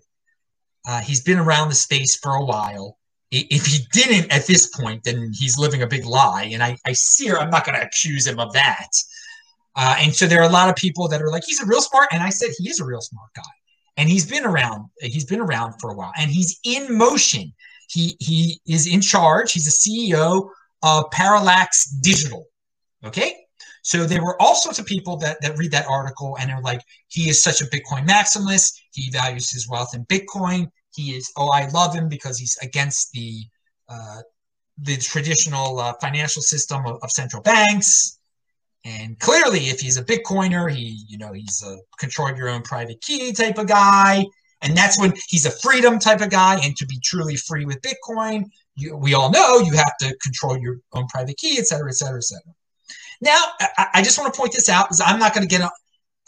Uh, 0.86 1.00
he's 1.00 1.22
been 1.22 1.38
around 1.38 1.68
the 1.68 1.74
space 1.74 2.16
for 2.16 2.32
a 2.32 2.44
while. 2.44 2.98
If 3.30 3.64
he 3.64 3.86
didn't 3.92 4.30
at 4.30 4.46
this 4.46 4.66
point 4.66 5.04
then 5.04 5.30
he's 5.32 5.58
living 5.58 5.82
a 5.82 5.86
big 5.86 6.04
lie. 6.04 6.50
And 6.52 6.62
I 6.62 6.76
I 6.84 6.92
see 6.92 7.28
her. 7.28 7.38
I'm 7.38 7.50
not 7.50 7.64
going 7.64 7.78
to 7.78 7.86
accuse 7.86 8.26
him 8.26 8.38
of 8.38 8.52
that. 8.52 8.88
Uh, 9.74 9.96
and 10.00 10.14
so 10.14 10.26
there 10.26 10.42
are 10.42 10.48
a 10.48 10.52
lot 10.52 10.68
of 10.68 10.76
people 10.76 11.08
that 11.08 11.22
are 11.22 11.30
like 11.30 11.44
he's 11.46 11.62
a 11.62 11.66
real 11.66 11.80
smart. 11.80 12.08
And 12.12 12.22
I 12.22 12.28
said 12.28 12.50
he 12.58 12.68
is 12.68 12.80
a 12.80 12.84
real 12.84 13.00
smart 13.00 13.30
guy 13.34 13.42
and 14.02 14.10
he's 14.10 14.26
been 14.26 14.44
around. 14.44 14.90
He's 15.00 15.24
been 15.24 15.38
around 15.38 15.74
for 15.80 15.90
a 15.90 15.94
while, 15.94 16.12
and 16.18 16.28
he's 16.28 16.58
in 16.64 16.98
motion. 16.98 17.52
He 17.88 18.16
he 18.18 18.60
is 18.66 18.92
in 18.92 19.00
charge. 19.00 19.52
He's 19.52 19.68
a 19.68 19.70
CEO 19.70 20.48
of 20.82 21.08
Parallax 21.12 21.84
Digital. 22.02 22.48
Okay, 23.04 23.36
so 23.82 24.04
there 24.04 24.20
were 24.20 24.40
all 24.42 24.56
sorts 24.56 24.80
of 24.80 24.86
people 24.86 25.16
that 25.18 25.40
that 25.40 25.56
read 25.56 25.70
that 25.70 25.86
article, 25.86 26.36
and 26.40 26.50
they're 26.50 26.60
like, 26.60 26.80
he 27.06 27.30
is 27.30 27.44
such 27.44 27.60
a 27.60 27.66
Bitcoin 27.66 28.08
maximalist. 28.08 28.72
He 28.92 29.08
values 29.10 29.52
his 29.52 29.68
wealth 29.68 29.94
in 29.94 30.04
Bitcoin. 30.06 30.68
He 30.96 31.14
is. 31.16 31.32
Oh, 31.36 31.50
I 31.50 31.68
love 31.68 31.94
him 31.94 32.08
because 32.08 32.40
he's 32.40 32.58
against 32.60 33.12
the 33.12 33.44
uh, 33.88 34.22
the 34.78 34.96
traditional 34.96 35.78
uh, 35.78 35.92
financial 36.00 36.42
system 36.42 36.84
of, 36.86 36.98
of, 37.04 37.10
central 37.12 37.40
banks. 37.40 38.18
And 38.84 39.18
clearly, 39.20 39.68
if 39.68 39.80
he's 39.80 39.96
a 39.96 40.04
Bitcoiner, 40.04 40.70
he, 40.70 41.04
you 41.08 41.18
know, 41.18 41.32
he's 41.32 41.62
a 41.64 41.78
control 41.98 42.34
your 42.36 42.48
own 42.48 42.62
private 42.62 43.00
key 43.00 43.32
type 43.32 43.58
of 43.58 43.68
guy. 43.68 44.24
And 44.60 44.76
that's 44.76 45.00
when 45.00 45.12
he's 45.28 45.46
a 45.46 45.50
freedom 45.50 45.98
type 45.98 46.20
of 46.20 46.30
guy. 46.30 46.58
And 46.62 46.76
to 46.76 46.86
be 46.86 46.98
truly 47.02 47.36
free 47.36 47.64
with 47.64 47.80
Bitcoin, 47.80 48.44
you, 48.74 48.96
we 48.96 49.14
all 49.14 49.30
know 49.30 49.58
you 49.60 49.72
have 49.72 49.96
to 50.00 50.16
control 50.22 50.58
your 50.58 50.78
own 50.92 51.06
private 51.08 51.36
key, 51.36 51.58
et 51.58 51.66
cetera, 51.66 51.88
et 51.88 51.94
cetera, 51.94 52.18
et 52.18 52.24
cetera. 52.24 52.52
Now, 53.20 53.44
I, 53.60 53.86
I 53.94 54.02
just 54.02 54.18
want 54.18 54.32
to 54.32 54.38
point 54.38 54.52
this 54.52 54.68
out 54.68 54.86
because 54.86 55.00
I'm 55.00 55.18
not 55.18 55.34
going 55.34 55.46
to 55.46 55.48
get 55.48 55.68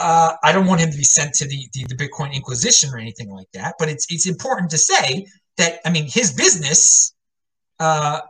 uh, 0.00 0.34
I 0.42 0.52
don't 0.52 0.66
want 0.66 0.80
him 0.80 0.90
to 0.90 0.96
be 0.96 1.04
sent 1.04 1.34
to 1.34 1.46
the, 1.46 1.68
the, 1.72 1.84
the 1.88 1.94
Bitcoin 1.94 2.32
Inquisition 2.32 2.90
or 2.92 2.98
anything 2.98 3.30
like 3.30 3.46
that. 3.52 3.74
But 3.78 3.88
it's 3.88 4.06
it's 4.10 4.26
important 4.26 4.70
to 4.70 4.78
say 4.78 5.26
that 5.56 5.80
I 5.84 5.90
mean 5.90 6.06
his 6.08 6.32
business, 6.32 7.14
uh, 7.78 8.20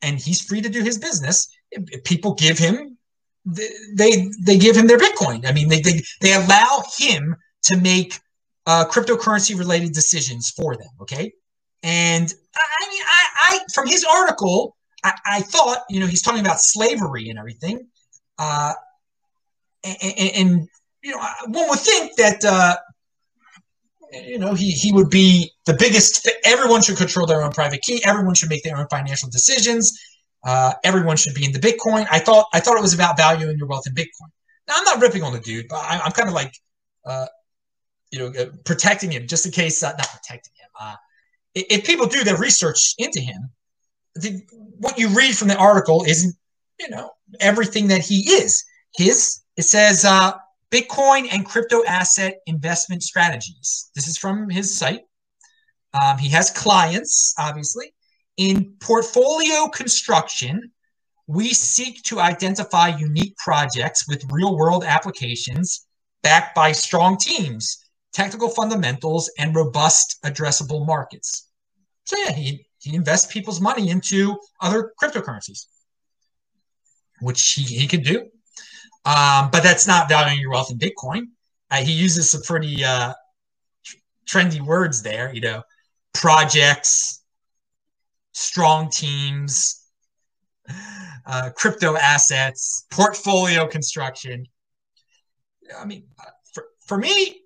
and 0.00 0.18
he's 0.18 0.40
free 0.40 0.60
to 0.60 0.68
do 0.68 0.82
his 0.82 0.98
business. 0.98 1.48
People 2.04 2.34
give 2.34 2.58
him 2.58 2.91
they 3.44 4.30
they 4.40 4.58
give 4.58 4.76
him 4.76 4.86
their 4.86 4.98
Bitcoin. 4.98 5.46
I 5.46 5.52
mean 5.52 5.68
they 5.68 5.80
they 5.80 6.02
they 6.20 6.32
allow 6.34 6.84
him 6.98 7.36
to 7.64 7.76
make 7.76 8.20
uh, 8.66 8.84
cryptocurrency 8.86 9.58
related 9.58 9.92
decisions 9.92 10.50
for 10.50 10.76
them. 10.76 10.88
Okay, 11.00 11.32
and 11.82 12.32
I 12.56 12.90
mean 12.90 13.02
I, 13.06 13.26
I 13.50 13.60
from 13.74 13.86
his 13.88 14.04
article 14.04 14.76
I, 15.04 15.12
I 15.26 15.40
thought 15.40 15.78
you 15.90 16.00
know 16.00 16.06
he's 16.06 16.22
talking 16.22 16.40
about 16.40 16.60
slavery 16.60 17.28
and 17.28 17.38
everything. 17.38 17.88
Uh, 18.38 18.72
and, 19.84 20.30
and, 20.36 20.68
you 21.02 21.10
know, 21.10 21.18
one 21.46 21.68
would 21.68 21.78
think 21.78 22.16
that 22.16 22.44
uh, 22.44 22.76
you 24.12 24.38
know 24.38 24.54
he 24.54 24.70
he 24.70 24.92
would 24.92 25.10
be 25.10 25.50
the 25.66 25.74
biggest. 25.74 26.30
Everyone 26.44 26.82
should 26.82 26.96
control 26.96 27.26
their 27.26 27.42
own 27.42 27.50
private 27.50 27.82
key. 27.82 28.02
Everyone 28.04 28.34
should 28.34 28.48
make 28.48 28.62
their 28.62 28.76
own 28.76 28.86
financial 28.90 29.28
decisions. 29.28 29.98
Uh, 30.44 30.72
everyone 30.84 31.16
should 31.16 31.34
be 31.34 31.44
in 31.44 31.52
the 31.52 31.58
Bitcoin. 31.58 32.06
I 32.10 32.18
thought 32.18 32.46
I 32.52 32.60
thought 32.60 32.76
it 32.76 32.82
was 32.82 32.94
about 32.94 33.16
valuing 33.16 33.56
your 33.58 33.66
wealth 33.66 33.86
in 33.86 33.94
Bitcoin. 33.94 34.30
Now 34.68 34.74
I'm 34.76 34.84
not 34.84 35.00
ripping 35.00 35.22
on 35.22 35.32
the 35.32 35.40
dude, 35.40 35.66
but 35.68 35.76
I, 35.76 36.04
am 36.04 36.12
kind 36.12 36.28
of 36.28 36.34
like, 36.34 36.52
uh, 37.04 37.26
you 38.10 38.18
know, 38.18 38.26
uh, 38.40 38.46
protecting 38.64 39.10
him 39.12 39.26
just 39.26 39.46
in 39.46 39.52
case. 39.52 39.82
Uh, 39.82 39.90
not 39.90 40.08
protecting 40.08 40.52
him. 40.56 40.68
Uh, 40.80 40.96
if 41.54 41.84
people 41.84 42.06
do 42.06 42.24
their 42.24 42.38
research 42.38 42.94
into 42.98 43.20
him, 43.20 43.50
the, 44.14 44.40
what 44.78 44.98
you 44.98 45.08
read 45.08 45.36
from 45.36 45.48
the 45.48 45.56
article 45.56 46.04
isn't, 46.06 46.34
you 46.80 46.88
know, 46.88 47.10
everything 47.40 47.88
that 47.88 48.00
he 48.00 48.20
is. 48.30 48.64
His 48.96 49.42
it 49.56 49.62
says 49.62 50.04
uh, 50.04 50.32
Bitcoin 50.70 51.28
and 51.30 51.46
crypto 51.46 51.84
asset 51.84 52.40
investment 52.46 53.02
strategies. 53.02 53.90
This 53.94 54.08
is 54.08 54.16
from 54.16 54.48
his 54.48 54.76
site. 54.76 55.02
Um, 56.02 56.18
he 56.18 56.30
has 56.30 56.50
clients, 56.50 57.34
obviously. 57.38 57.94
In 58.36 58.74
portfolio 58.80 59.68
construction, 59.68 60.72
we 61.26 61.52
seek 61.52 62.02
to 62.04 62.20
identify 62.20 62.88
unique 62.88 63.36
projects 63.36 64.08
with 64.08 64.24
real 64.30 64.56
world 64.56 64.84
applications 64.84 65.86
backed 66.22 66.54
by 66.54 66.72
strong 66.72 67.16
teams, 67.18 67.84
technical 68.12 68.48
fundamentals, 68.48 69.30
and 69.38 69.54
robust 69.54 70.18
addressable 70.24 70.86
markets. 70.86 71.48
So, 72.04 72.16
yeah, 72.18 72.32
he, 72.32 72.66
he 72.78 72.94
invests 72.94 73.32
people's 73.32 73.60
money 73.60 73.90
into 73.90 74.38
other 74.60 74.92
cryptocurrencies, 75.00 75.66
which 77.20 77.52
he, 77.52 77.62
he 77.62 77.86
can 77.86 78.02
do. 78.02 78.20
Um, 79.04 79.50
but 79.50 79.62
that's 79.62 79.86
not 79.86 80.08
valuing 80.08 80.40
your 80.40 80.50
wealth 80.50 80.70
in 80.70 80.78
Bitcoin. 80.78 81.28
Uh, 81.70 81.82
he 81.82 81.92
uses 81.92 82.30
some 82.30 82.42
pretty 82.42 82.84
uh, 82.84 83.14
trendy 84.26 84.60
words 84.60 85.02
there, 85.02 85.32
you 85.34 85.40
know, 85.40 85.62
projects, 86.12 87.21
strong 88.32 88.90
teams, 88.90 89.86
uh, 91.26 91.50
crypto 91.56 91.96
assets, 91.96 92.86
portfolio 92.90 93.66
construction. 93.66 94.46
I 95.78 95.84
mean, 95.84 96.04
for, 96.52 96.64
for 96.86 96.98
me, 96.98 97.42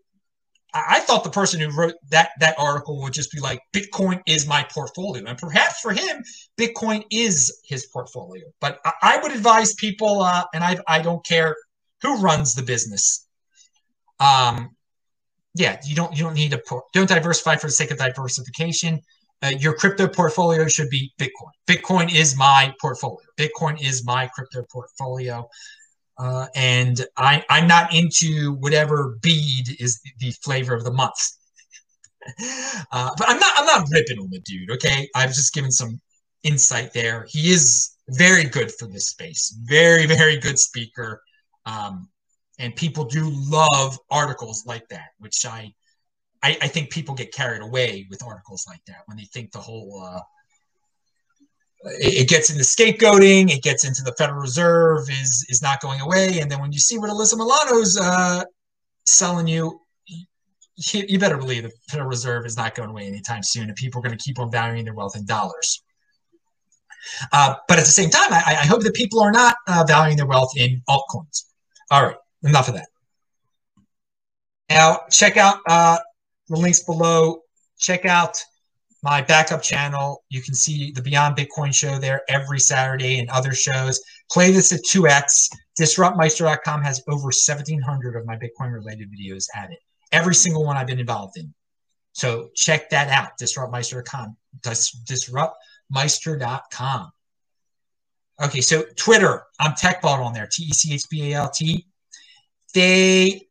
I 0.74 1.00
thought 1.00 1.24
the 1.24 1.30
person 1.30 1.60
who 1.60 1.70
wrote 1.70 1.94
that 2.10 2.30
that 2.40 2.54
article 2.58 3.00
would 3.02 3.12
just 3.12 3.32
be 3.32 3.40
like, 3.40 3.60
Bitcoin 3.72 4.20
is 4.26 4.46
my 4.46 4.66
portfolio, 4.70 5.24
and 5.24 5.38
perhaps 5.38 5.80
for 5.80 5.92
him, 5.92 6.22
Bitcoin 6.58 7.04
is 7.10 7.60
his 7.64 7.86
portfolio. 7.86 8.44
But 8.60 8.78
I, 8.84 8.92
I 9.02 9.18
would 9.22 9.32
advise 9.32 9.74
people, 9.74 10.20
uh, 10.20 10.44
and 10.52 10.62
I 10.62 10.76
I 10.86 11.00
don't 11.00 11.24
care 11.24 11.56
who 12.02 12.20
runs 12.20 12.54
the 12.54 12.62
business. 12.62 13.26
Um, 14.20 14.70
yeah, 15.54 15.80
you 15.84 15.94
don't 15.94 16.14
you 16.14 16.24
don't 16.24 16.34
need 16.34 16.50
to 16.50 16.62
don't 16.92 17.08
diversify 17.08 17.56
for 17.56 17.68
the 17.68 17.72
sake 17.72 17.90
of 17.90 17.98
diversification. 17.98 19.00
Uh, 19.42 19.52
your 19.58 19.74
crypto 19.74 20.08
portfolio 20.08 20.66
should 20.66 20.88
be 20.88 21.12
Bitcoin. 21.18 21.50
Bitcoin 21.68 22.12
is 22.14 22.36
my 22.36 22.74
portfolio. 22.80 23.18
Bitcoin 23.38 23.80
is 23.82 24.04
my 24.04 24.28
crypto 24.34 24.64
portfolio. 24.70 25.46
Uh, 26.18 26.46
and 26.54 27.04
I, 27.16 27.44
I'm 27.50 27.66
not 27.66 27.94
into 27.94 28.54
whatever 28.60 29.18
bead 29.20 29.76
is 29.78 30.00
the 30.18 30.30
flavor 30.42 30.74
of 30.74 30.84
the 30.84 30.92
month. 30.92 31.18
uh, 32.92 33.10
but 33.16 33.28
I'm 33.28 33.38
not 33.38 33.52
I'm 33.56 33.66
not 33.66 33.88
ripping 33.92 34.18
on 34.18 34.30
the 34.30 34.40
dude. 34.40 34.70
Okay, 34.72 35.08
I've 35.14 35.34
just 35.34 35.52
given 35.52 35.70
some 35.70 36.00
insight 36.42 36.92
there. 36.92 37.26
He 37.28 37.52
is 37.52 37.92
very 38.08 38.44
good 38.44 38.72
for 38.72 38.86
this 38.86 39.08
space. 39.08 39.56
Very 39.64 40.06
very 40.06 40.38
good 40.38 40.58
speaker. 40.58 41.22
Um, 41.66 42.08
and 42.58 42.74
people 42.74 43.04
do 43.04 43.30
love 43.30 43.98
articles 44.10 44.64
like 44.66 44.88
that, 44.88 45.08
which 45.18 45.44
I, 45.44 45.72
I, 46.46 46.56
I 46.62 46.68
think 46.68 46.90
people 46.90 47.14
get 47.14 47.32
carried 47.32 47.60
away 47.60 48.06
with 48.08 48.22
articles 48.22 48.66
like 48.68 48.84
that 48.86 49.02
when 49.06 49.16
they 49.16 49.24
think 49.24 49.50
the 49.50 49.58
whole 49.58 50.00
uh, 50.00 50.20
it, 51.84 52.28
gets 52.28 52.50
into 52.50 52.62
scapegoating, 52.62 53.50
it 53.50 53.62
gets 53.62 53.84
into 53.84 54.02
the 54.04 54.12
Federal 54.12 54.40
Reserve 54.40 55.10
is 55.10 55.44
is 55.48 55.60
not 55.60 55.80
going 55.80 56.00
away, 56.00 56.38
and 56.38 56.48
then 56.50 56.60
when 56.60 56.72
you 56.72 56.78
see 56.78 56.98
what 56.98 57.10
Alyssa 57.10 57.36
Milano's 57.36 57.98
uh, 58.00 58.44
selling 59.06 59.48
you, 59.48 59.80
you, 60.06 61.04
you 61.08 61.18
better 61.18 61.36
believe 61.36 61.64
the 61.64 61.72
Federal 61.90 62.08
Reserve 62.08 62.46
is 62.46 62.56
not 62.56 62.76
going 62.76 62.90
away 62.90 63.06
anytime 63.06 63.42
soon, 63.42 63.64
and 63.64 63.74
people 63.74 63.98
are 63.98 64.02
going 64.02 64.16
to 64.16 64.24
keep 64.24 64.38
on 64.38 64.50
valuing 64.50 64.84
their 64.84 64.94
wealth 64.94 65.16
in 65.16 65.26
dollars. 65.26 65.82
Uh, 67.32 67.56
but 67.66 67.78
at 67.78 67.84
the 67.84 67.90
same 67.90 68.10
time, 68.10 68.32
I, 68.32 68.58
I 68.62 68.66
hope 68.66 68.82
that 68.82 68.94
people 68.94 69.20
are 69.20 69.32
not 69.32 69.56
uh, 69.66 69.84
valuing 69.86 70.16
their 70.16 70.26
wealth 70.26 70.52
in 70.56 70.80
altcoins. 70.88 71.44
All 71.90 72.04
right, 72.04 72.16
enough 72.44 72.68
of 72.68 72.74
that. 72.74 72.88
Now, 74.70 75.00
check 75.10 75.36
out 75.36 75.58
uh, 75.68 75.98
the 76.48 76.56
links 76.56 76.84
below. 76.84 77.40
Check 77.78 78.04
out 78.04 78.42
my 79.02 79.22
backup 79.22 79.62
channel. 79.62 80.24
You 80.30 80.42
can 80.42 80.54
see 80.54 80.92
the 80.92 81.02
Beyond 81.02 81.36
Bitcoin 81.36 81.74
show 81.74 81.98
there 81.98 82.22
every 82.28 82.58
Saturday 82.58 83.18
and 83.18 83.28
other 83.30 83.52
shows. 83.52 84.00
Play 84.30 84.50
this 84.50 84.72
at 84.72 84.80
2x. 84.82 85.50
DisruptMeister.com 85.78 86.82
has 86.82 87.02
over 87.08 87.26
1,700 87.26 88.16
of 88.16 88.24
my 88.26 88.36
Bitcoin 88.36 88.72
related 88.72 89.10
videos 89.12 89.46
added. 89.54 89.76
Every 90.12 90.34
single 90.34 90.64
one 90.64 90.76
I've 90.76 90.86
been 90.86 91.00
involved 91.00 91.36
in. 91.36 91.52
So 92.12 92.50
check 92.54 92.90
that 92.90 93.08
out. 93.08 93.38
DisruptMeister.com. 93.40 94.36
DisruptMeister.com. 94.62 97.12
Okay, 98.42 98.60
so 98.60 98.84
Twitter, 98.96 99.44
I'm 99.58 99.72
TechBalt 99.72 100.18
on 100.18 100.34
there, 100.34 100.46
T 100.50 100.64
E 100.64 100.72
C 100.72 100.92
H 100.94 101.04
B 101.10 101.32
A 101.32 101.36
L 101.36 101.50
T. 101.50 101.86
They 102.74 103.45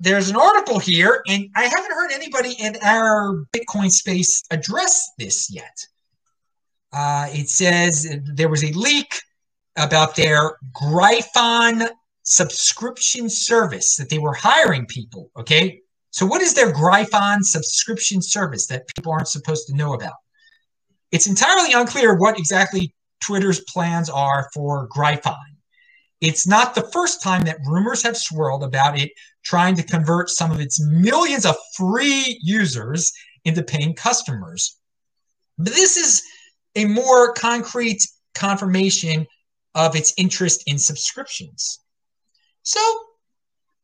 there's 0.00 0.30
an 0.30 0.36
article 0.36 0.78
here, 0.78 1.22
and 1.28 1.48
I 1.54 1.64
haven't 1.64 1.92
heard 1.92 2.10
anybody 2.10 2.54
in 2.58 2.76
our 2.82 3.44
Bitcoin 3.54 3.90
space 3.90 4.42
address 4.50 5.10
this 5.18 5.50
yet. 5.52 5.76
Uh, 6.92 7.28
it 7.30 7.50
says 7.50 8.10
there 8.34 8.48
was 8.48 8.64
a 8.64 8.72
leak 8.72 9.14
about 9.76 10.16
their 10.16 10.56
Gryphon 10.72 11.88
subscription 12.22 13.28
service 13.28 13.96
that 13.96 14.08
they 14.08 14.18
were 14.18 14.32
hiring 14.32 14.86
people. 14.86 15.30
Okay, 15.36 15.80
so 16.10 16.24
what 16.24 16.40
is 16.40 16.54
their 16.54 16.72
Gryphon 16.72 17.44
subscription 17.44 18.22
service 18.22 18.66
that 18.68 18.88
people 18.88 19.12
aren't 19.12 19.28
supposed 19.28 19.66
to 19.66 19.76
know 19.76 19.92
about? 19.92 20.14
It's 21.12 21.26
entirely 21.26 21.74
unclear 21.74 22.14
what 22.14 22.38
exactly 22.38 22.94
Twitter's 23.22 23.60
plans 23.60 24.08
are 24.08 24.48
for 24.54 24.86
Gryphon. 24.86 25.49
It's 26.20 26.46
not 26.46 26.74
the 26.74 26.88
first 26.92 27.22
time 27.22 27.42
that 27.42 27.58
rumors 27.66 28.02
have 28.02 28.16
swirled 28.16 28.62
about 28.62 28.98
it 28.98 29.10
trying 29.42 29.74
to 29.76 29.82
convert 29.82 30.28
some 30.28 30.50
of 30.50 30.60
its 30.60 30.80
millions 30.80 31.46
of 31.46 31.56
free 31.76 32.38
users 32.42 33.10
into 33.44 33.62
paying 33.62 33.94
customers. 33.94 34.76
But 35.56 35.72
this 35.72 35.96
is 35.96 36.22
a 36.76 36.84
more 36.84 37.32
concrete 37.32 38.02
confirmation 38.34 39.26
of 39.74 39.96
its 39.96 40.12
interest 40.18 40.62
in 40.66 40.78
subscriptions. 40.78 41.80
So 42.62 42.80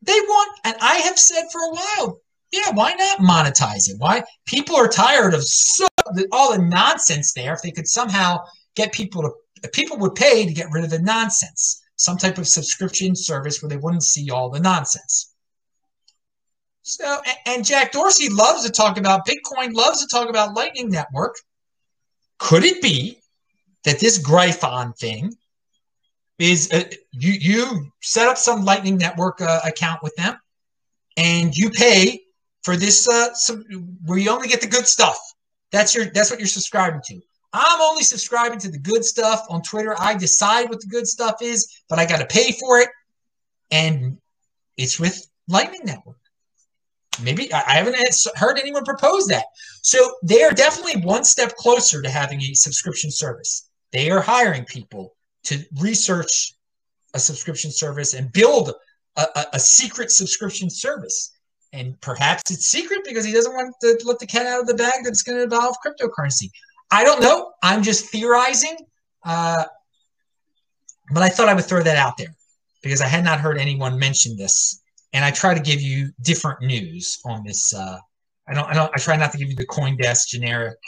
they 0.03 0.13
want, 0.13 0.61
and 0.65 0.77
I 0.81 0.97
have 0.97 1.19
said 1.19 1.45
for 1.51 1.61
a 1.63 1.71
while, 1.71 2.21
yeah, 2.53 2.71
why 2.73 2.93
not 2.93 3.19
monetize 3.19 3.89
it? 3.89 3.97
Why 3.99 4.23
people 4.47 4.77
are 4.77 4.89
tired 4.89 5.35
of 5.35 5.43
so, 5.43 5.87
all 6.33 6.53
the 6.53 6.63
nonsense 6.63 7.33
there. 7.33 7.55
If 7.55 7.63
they 7.63 7.73
could 7.73 7.89
somehow 7.89 8.39
get 8.75 8.93
people 8.93 9.23
to, 9.23 9.69
people 9.71 9.97
would 9.99 10.15
pay 10.15 10.47
to 10.47 10.53
get 10.53 10.69
rid 10.71 10.85
of 10.85 10.91
the 10.91 11.01
nonsense 11.01 11.83
some 11.97 12.17
type 12.17 12.39
of 12.39 12.47
subscription 12.47 13.17
service 13.17 13.63
where 13.63 13.69
they 13.69 13.77
wouldn't 13.77 14.05
see 14.05 14.31
all 14.31 14.51
the 14.51 14.61
nonsense. 14.61 15.35
So, 16.83 17.21
and 17.47 17.65
Jack 17.65 17.91
Dorsey 17.91 18.29
loves 18.29 18.65
to 18.65 18.71
talk 18.71 18.97
about 18.97 19.27
Bitcoin, 19.27 19.75
loves 19.75 20.01
to 20.03 20.07
talk 20.07 20.29
about 20.29 20.55
Lightning 20.55 20.89
Network. 20.89 21.35
Could 22.39 22.65
it 22.65 22.81
be 22.81 23.19
that 23.85 23.99
this 23.99 24.19
Gryphon 24.19 24.93
thing 24.93 25.35
is 26.39 26.71
uh, 26.73 26.85
you 27.13 27.33
you 27.33 27.91
set 28.03 28.29
up 28.29 28.37
some 28.37 28.65
Lightning 28.65 28.99
Network 28.99 29.41
uh, 29.41 29.61
account 29.65 30.03
with 30.03 30.15
them, 30.17 30.37
and 31.17 31.57
you 31.57 31.71
pay 31.71 32.21
for 32.63 32.77
this 32.77 33.09
uh, 33.09 33.33
some, 33.35 33.65
where 34.05 34.19
you 34.19 34.31
only 34.31 34.49
get 34.49 34.61
the 34.61 34.67
good 34.67 34.87
stuff. 34.87 35.19
That's 35.73 35.95
your 35.95 36.07
that's 36.07 36.31
what 36.31 36.39
you're 36.39 36.47
subscribing 36.47 37.01
to. 37.07 37.21
I'm 37.57 37.81
only 37.81 38.03
subscribing 38.03 38.59
to 38.61 38.71
the 38.71 38.79
good 38.79 39.05
stuff 39.05 39.47
on 39.49 39.63
Twitter. 39.63 39.95
I 39.99 40.15
decide 40.15 40.69
what 40.69 40.81
the 40.81 40.89
good 40.89 41.07
stuff 41.07 41.37
is, 41.41 41.83
but 41.89 41.99
I 41.99 42.05
got 42.05 42.19
to 42.19 42.27
pay 42.27 42.53
for 42.53 42.81
it, 42.81 42.89
and 43.71 44.19
it's 44.77 45.01
with 45.01 45.27
Lightning 45.49 45.83
Network. 45.85 46.19
Maybe 47.23 47.51
I 47.53 47.73
haven't 47.73 47.97
heard 48.35 48.59
anyone 48.59 48.85
propose 48.85 49.27
that. 49.29 49.47
So 49.83 49.99
they 50.23 50.43
are 50.43 50.51
definitely 50.51 51.01
one 51.03 51.25
step 51.25 51.57
closer 51.57 52.03
to 52.03 52.11
having 52.11 52.43
a 52.43 52.53
subscription 52.53 53.11
service. 53.11 53.71
They 53.91 54.11
are 54.11 54.21
hiring 54.21 54.67
people 54.67 55.17
to 55.45 55.65
research 55.81 56.53
a 57.15 57.19
subscription 57.19 57.71
service 57.71 58.13
and 58.13 58.31
build 58.33 58.75
a, 59.17 59.23
a, 59.23 59.47
a 59.55 59.59
secret 59.59 60.11
subscription 60.11 60.69
service. 60.69 61.33
And 61.73 61.99
perhaps 62.03 62.51
it's 62.51 62.67
secret 62.67 63.01
because 63.05 63.25
he 63.25 63.33
doesn't 63.33 63.55
want 63.55 63.75
to 63.81 63.99
let 64.05 64.19
the 64.19 64.27
cat 64.27 64.47
out 64.47 64.61
of 64.61 64.67
the 64.67 64.75
bag 64.75 65.05
that's 65.05 65.23
going 65.23 65.39
to 65.39 65.45
involve 65.45 65.77
cryptocurrency. 65.85 66.51
I 66.91 67.05
don't 67.05 67.21
know. 67.21 67.53
I'm 67.63 67.83
just 67.83 68.07
theorizing. 68.11 68.77
Uh, 69.25 69.65
but 71.13 71.23
I 71.23 71.29
thought 71.29 71.49
I 71.49 71.55
would 71.55 71.65
throw 71.65 71.83
that 71.83 71.97
out 71.97 72.17
there 72.17 72.35
because 72.83 73.01
I 73.01 73.07
had 73.07 73.25
not 73.25 73.41
heard 73.41 73.59
anyone 73.59 73.99
mention 73.99 74.37
this 74.37 74.83
and 75.13 75.25
I 75.25 75.31
try 75.31 75.55
to 75.55 75.61
give 75.61 75.81
you 75.81 76.11
different 76.23 76.63
news 76.63 77.19
on 77.25 77.43
this. 77.45 77.75
Uh, 77.75 77.99
I 78.49 78.55
don't, 78.55 78.69
I 78.69 78.75
don't, 78.75 78.91
I 78.95 78.99
try 78.99 79.17
not 79.17 79.33
to 79.33 79.39
give 79.39 79.49
you 79.49 79.57
the 79.57 79.67
CoinDesk 79.67 80.29
generic, 80.29 80.79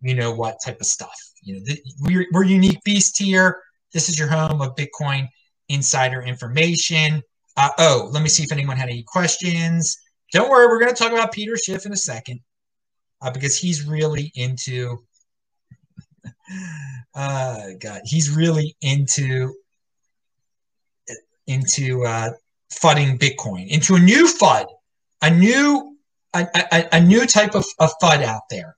you 0.00 0.14
know 0.14 0.32
what 0.32 0.58
type 0.64 0.80
of 0.80 0.86
stuff. 0.86 1.18
You 1.42 1.54
know, 1.54 1.60
the, 1.64 1.82
we're 2.00 2.26
we're 2.32 2.44
unique 2.44 2.82
beast 2.84 3.18
here. 3.18 3.60
This 3.92 4.08
is 4.08 4.18
your 4.18 4.28
home 4.28 4.60
of 4.62 4.74
Bitcoin 4.76 5.28
insider 5.68 6.22
information. 6.22 7.22
Uh, 7.56 7.70
oh, 7.78 8.08
let 8.12 8.22
me 8.22 8.28
see 8.28 8.42
if 8.42 8.52
anyone 8.52 8.76
had 8.76 8.88
any 8.88 9.04
questions. 9.06 9.98
Don't 10.32 10.50
worry, 10.50 10.66
we're 10.66 10.80
going 10.80 10.94
to 10.94 11.00
talk 11.00 11.12
about 11.12 11.32
Peter 11.32 11.56
Schiff 11.56 11.86
in 11.86 11.92
a 11.92 11.96
second 11.96 12.40
uh, 13.22 13.30
because 13.30 13.56
he's 13.58 13.86
really 13.86 14.32
into. 14.34 14.98
Uh, 17.14 17.68
God, 17.80 18.00
he's 18.04 18.30
really 18.30 18.76
into 18.80 19.54
into 21.46 22.04
uh, 22.04 22.30
fudding 22.72 23.18
Bitcoin 23.18 23.68
into 23.68 23.94
a 23.94 24.00
new 24.00 24.26
FUD, 24.26 24.66
a 25.22 25.30
new 25.30 25.96
a, 26.34 26.46
a, 26.72 26.88
a 26.92 27.00
new 27.00 27.26
type 27.26 27.54
of, 27.54 27.64
of 27.78 27.90
FUD 28.02 28.22
out 28.22 28.42
there. 28.50 28.76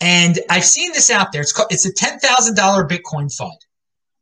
And 0.00 0.38
I've 0.48 0.64
seen 0.64 0.92
this 0.92 1.10
out 1.10 1.32
there. 1.32 1.42
It's 1.42 1.52
called, 1.52 1.72
it's 1.72 1.86
a 1.86 1.92
ten 1.92 2.18
thousand 2.20 2.54
dollar 2.54 2.86
Bitcoin 2.86 3.34
FUD. 3.36 3.56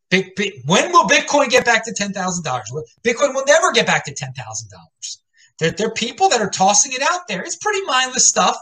Big, 0.08 0.34
big, 0.36 0.52
when 0.64 0.90
will 0.92 1.06
Bitcoin 1.06 1.50
get 1.50 1.64
back 1.64 1.84
to 1.84 1.92
ten 1.92 2.12
thousand 2.12 2.44
dollars? 2.44 2.72
Bitcoin 3.04 3.34
will 3.34 3.44
never 3.46 3.72
get 3.72 3.86
back 3.86 4.04
to 4.06 4.14
ten 4.14 4.32
thousand 4.32 4.70
dollars. 4.70 5.22
There, 5.58 5.70
there 5.70 5.88
are 5.88 5.94
people 5.94 6.28
that 6.30 6.40
are 6.40 6.50
tossing 6.50 6.92
it 6.92 7.02
out 7.02 7.28
there. 7.28 7.42
It's 7.42 7.56
pretty 7.56 7.82
mindless 7.82 8.28
stuff, 8.28 8.56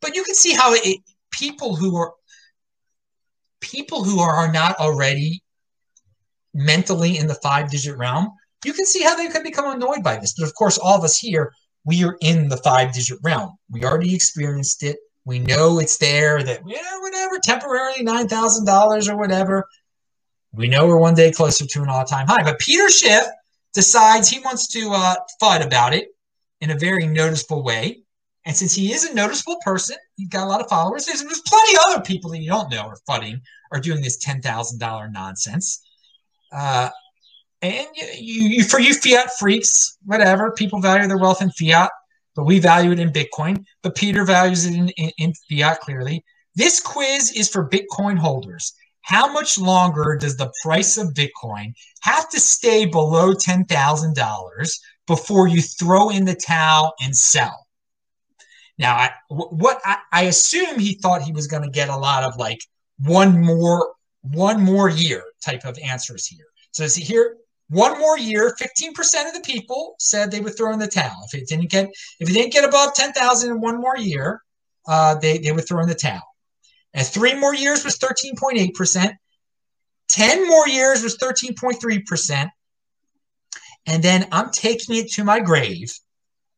but 0.00 0.14
you 0.14 0.22
can 0.22 0.34
see 0.34 0.52
how 0.52 0.72
it, 0.74 1.00
people 1.30 1.74
who 1.74 1.96
are 1.96 2.12
people 3.64 4.04
who 4.04 4.20
are, 4.20 4.52
not 4.52 4.76
already 4.76 5.42
mentally 6.52 7.18
in 7.18 7.26
the 7.26 7.34
five 7.34 7.70
digit 7.70 7.96
realm 7.96 8.30
you 8.64 8.72
can 8.72 8.86
see 8.86 9.02
how 9.02 9.14
they 9.14 9.28
could 9.28 9.42
become 9.42 9.70
annoyed 9.70 10.02
by 10.02 10.16
this. 10.16 10.34
But 10.34 10.46
of 10.46 10.54
course, 10.54 10.78
all 10.78 10.96
of 10.96 11.04
us 11.04 11.18
here, 11.18 11.52
we 11.84 12.02
are 12.04 12.16
in 12.20 12.48
the 12.48 12.56
five 12.56 12.92
digit 12.92 13.18
realm. 13.22 13.56
We 13.70 13.84
already 13.84 14.14
experienced 14.14 14.82
it. 14.82 14.96
We 15.26 15.38
know 15.38 15.78
it's 15.78 15.98
there 15.98 16.42
that, 16.42 16.60
yeah, 16.66 16.98
whatever, 17.00 17.38
temporarily 17.38 18.04
$9,000 18.04 19.08
or 19.08 19.16
whatever. 19.16 19.64
We 20.52 20.68
know 20.68 20.86
we're 20.86 20.98
one 20.98 21.14
day 21.14 21.32
closer 21.32 21.66
to 21.66 21.82
an 21.82 21.88
all 21.88 22.04
time 22.04 22.26
high. 22.26 22.42
But 22.42 22.58
Peter 22.58 22.88
Schiff 22.88 23.24
decides 23.72 24.28
he 24.28 24.40
wants 24.40 24.68
to 24.68 24.90
uh, 24.92 25.16
FUD 25.42 25.66
about 25.66 25.94
it 25.94 26.08
in 26.60 26.70
a 26.70 26.78
very 26.78 27.06
noticeable 27.06 27.62
way. 27.62 28.02
And 28.46 28.54
since 28.54 28.74
he 28.74 28.92
is 28.92 29.04
a 29.04 29.14
noticeable 29.14 29.56
person, 29.64 29.96
he's 30.16 30.28
got 30.28 30.44
a 30.44 30.48
lot 30.50 30.60
of 30.60 30.68
followers. 30.68 31.06
There's, 31.06 31.22
there's 31.22 31.40
plenty 31.46 31.74
of 31.74 31.82
other 31.88 32.02
people 32.02 32.30
that 32.30 32.38
you 32.38 32.50
don't 32.50 32.70
know 32.70 32.82
are 32.82 32.98
fudding 33.08 33.40
or 33.70 33.80
doing 33.80 34.00
this 34.00 34.24
$10,000 34.24 35.12
nonsense. 35.12 35.82
Uh, 36.52 36.90
and 37.62 37.86
you, 37.94 38.48
you, 38.48 38.64
for 38.64 38.78
you 38.78 38.94
fiat 38.94 39.30
freaks, 39.38 39.98
whatever, 40.04 40.52
people 40.52 40.80
value 40.80 41.08
their 41.08 41.18
wealth 41.18 41.40
in 41.40 41.50
fiat, 41.50 41.90
but 42.36 42.44
we 42.44 42.58
value 42.58 42.92
it 42.92 42.98
in 43.00 43.10
Bitcoin. 43.10 43.64
But 43.82 43.94
Peter 43.94 44.24
values 44.24 44.66
it 44.66 44.74
in, 44.74 44.88
in, 44.90 45.10
in 45.18 45.32
fiat 45.50 45.80
clearly. 45.80 46.24
This 46.54 46.80
quiz 46.80 47.32
is 47.32 47.48
for 47.48 47.68
Bitcoin 47.68 48.18
holders. 48.18 48.74
How 49.00 49.32
much 49.32 49.58
longer 49.58 50.16
does 50.18 50.36
the 50.36 50.52
price 50.62 50.96
of 50.96 51.14
Bitcoin 51.14 51.74
have 52.02 52.28
to 52.30 52.40
stay 52.40 52.86
below 52.86 53.32
$10,000 53.32 54.78
before 55.06 55.48
you 55.48 55.60
throw 55.60 56.10
in 56.10 56.24
the 56.24 56.34
towel 56.34 56.94
and 57.02 57.16
sell? 57.16 57.66
Now, 58.78 58.94
I, 58.96 59.10
what 59.28 59.80
I, 59.84 59.98
I 60.12 60.22
assume 60.24 60.78
he 60.78 60.94
thought 60.94 61.22
he 61.22 61.32
was 61.32 61.46
going 61.46 61.62
to 61.62 61.70
get 61.70 61.88
a 61.88 61.96
lot 61.96 62.24
of 62.24 62.36
like 62.36 62.60
one 62.98 63.44
more 63.44 63.94
one 64.22 64.62
more 64.62 64.88
year 64.88 65.22
type 65.44 65.64
of 65.64 65.78
answers 65.78 66.26
here. 66.26 66.46
So 66.72 66.86
see 66.86 67.02
here, 67.02 67.36
one 67.68 67.98
more 67.98 68.18
year, 68.18 68.54
15% 68.60 69.28
of 69.28 69.34
the 69.34 69.42
people 69.44 69.96
said 69.98 70.30
they 70.30 70.40
would 70.40 70.56
throw 70.56 70.72
in 70.72 70.78
the 70.78 70.86
towel. 70.86 71.26
If 71.26 71.34
it 71.34 71.48
didn't 71.48 71.70
get 71.70 71.88
if 72.20 72.30
it 72.30 72.32
didn't 72.32 72.52
get 72.52 72.64
above 72.64 72.94
10,000 72.94 73.50
in 73.50 73.60
one 73.60 73.80
more 73.80 73.96
year, 73.96 74.42
uh, 74.86 75.16
they, 75.16 75.38
they 75.38 75.52
would 75.52 75.66
throw 75.66 75.82
in 75.82 75.88
the 75.88 75.94
towel. 75.94 76.22
And 76.94 77.06
three 77.06 77.34
more 77.34 77.54
years 77.54 77.84
was 77.84 77.98
13.8%. 77.98 79.12
10 80.08 80.48
more 80.48 80.68
years 80.68 81.02
was 81.02 81.18
13.3%. 81.18 82.48
And 83.86 84.02
then 84.02 84.26
I'm 84.32 84.50
taking 84.50 84.96
it 84.96 85.10
to 85.12 85.24
my 85.24 85.40
grave 85.40 85.92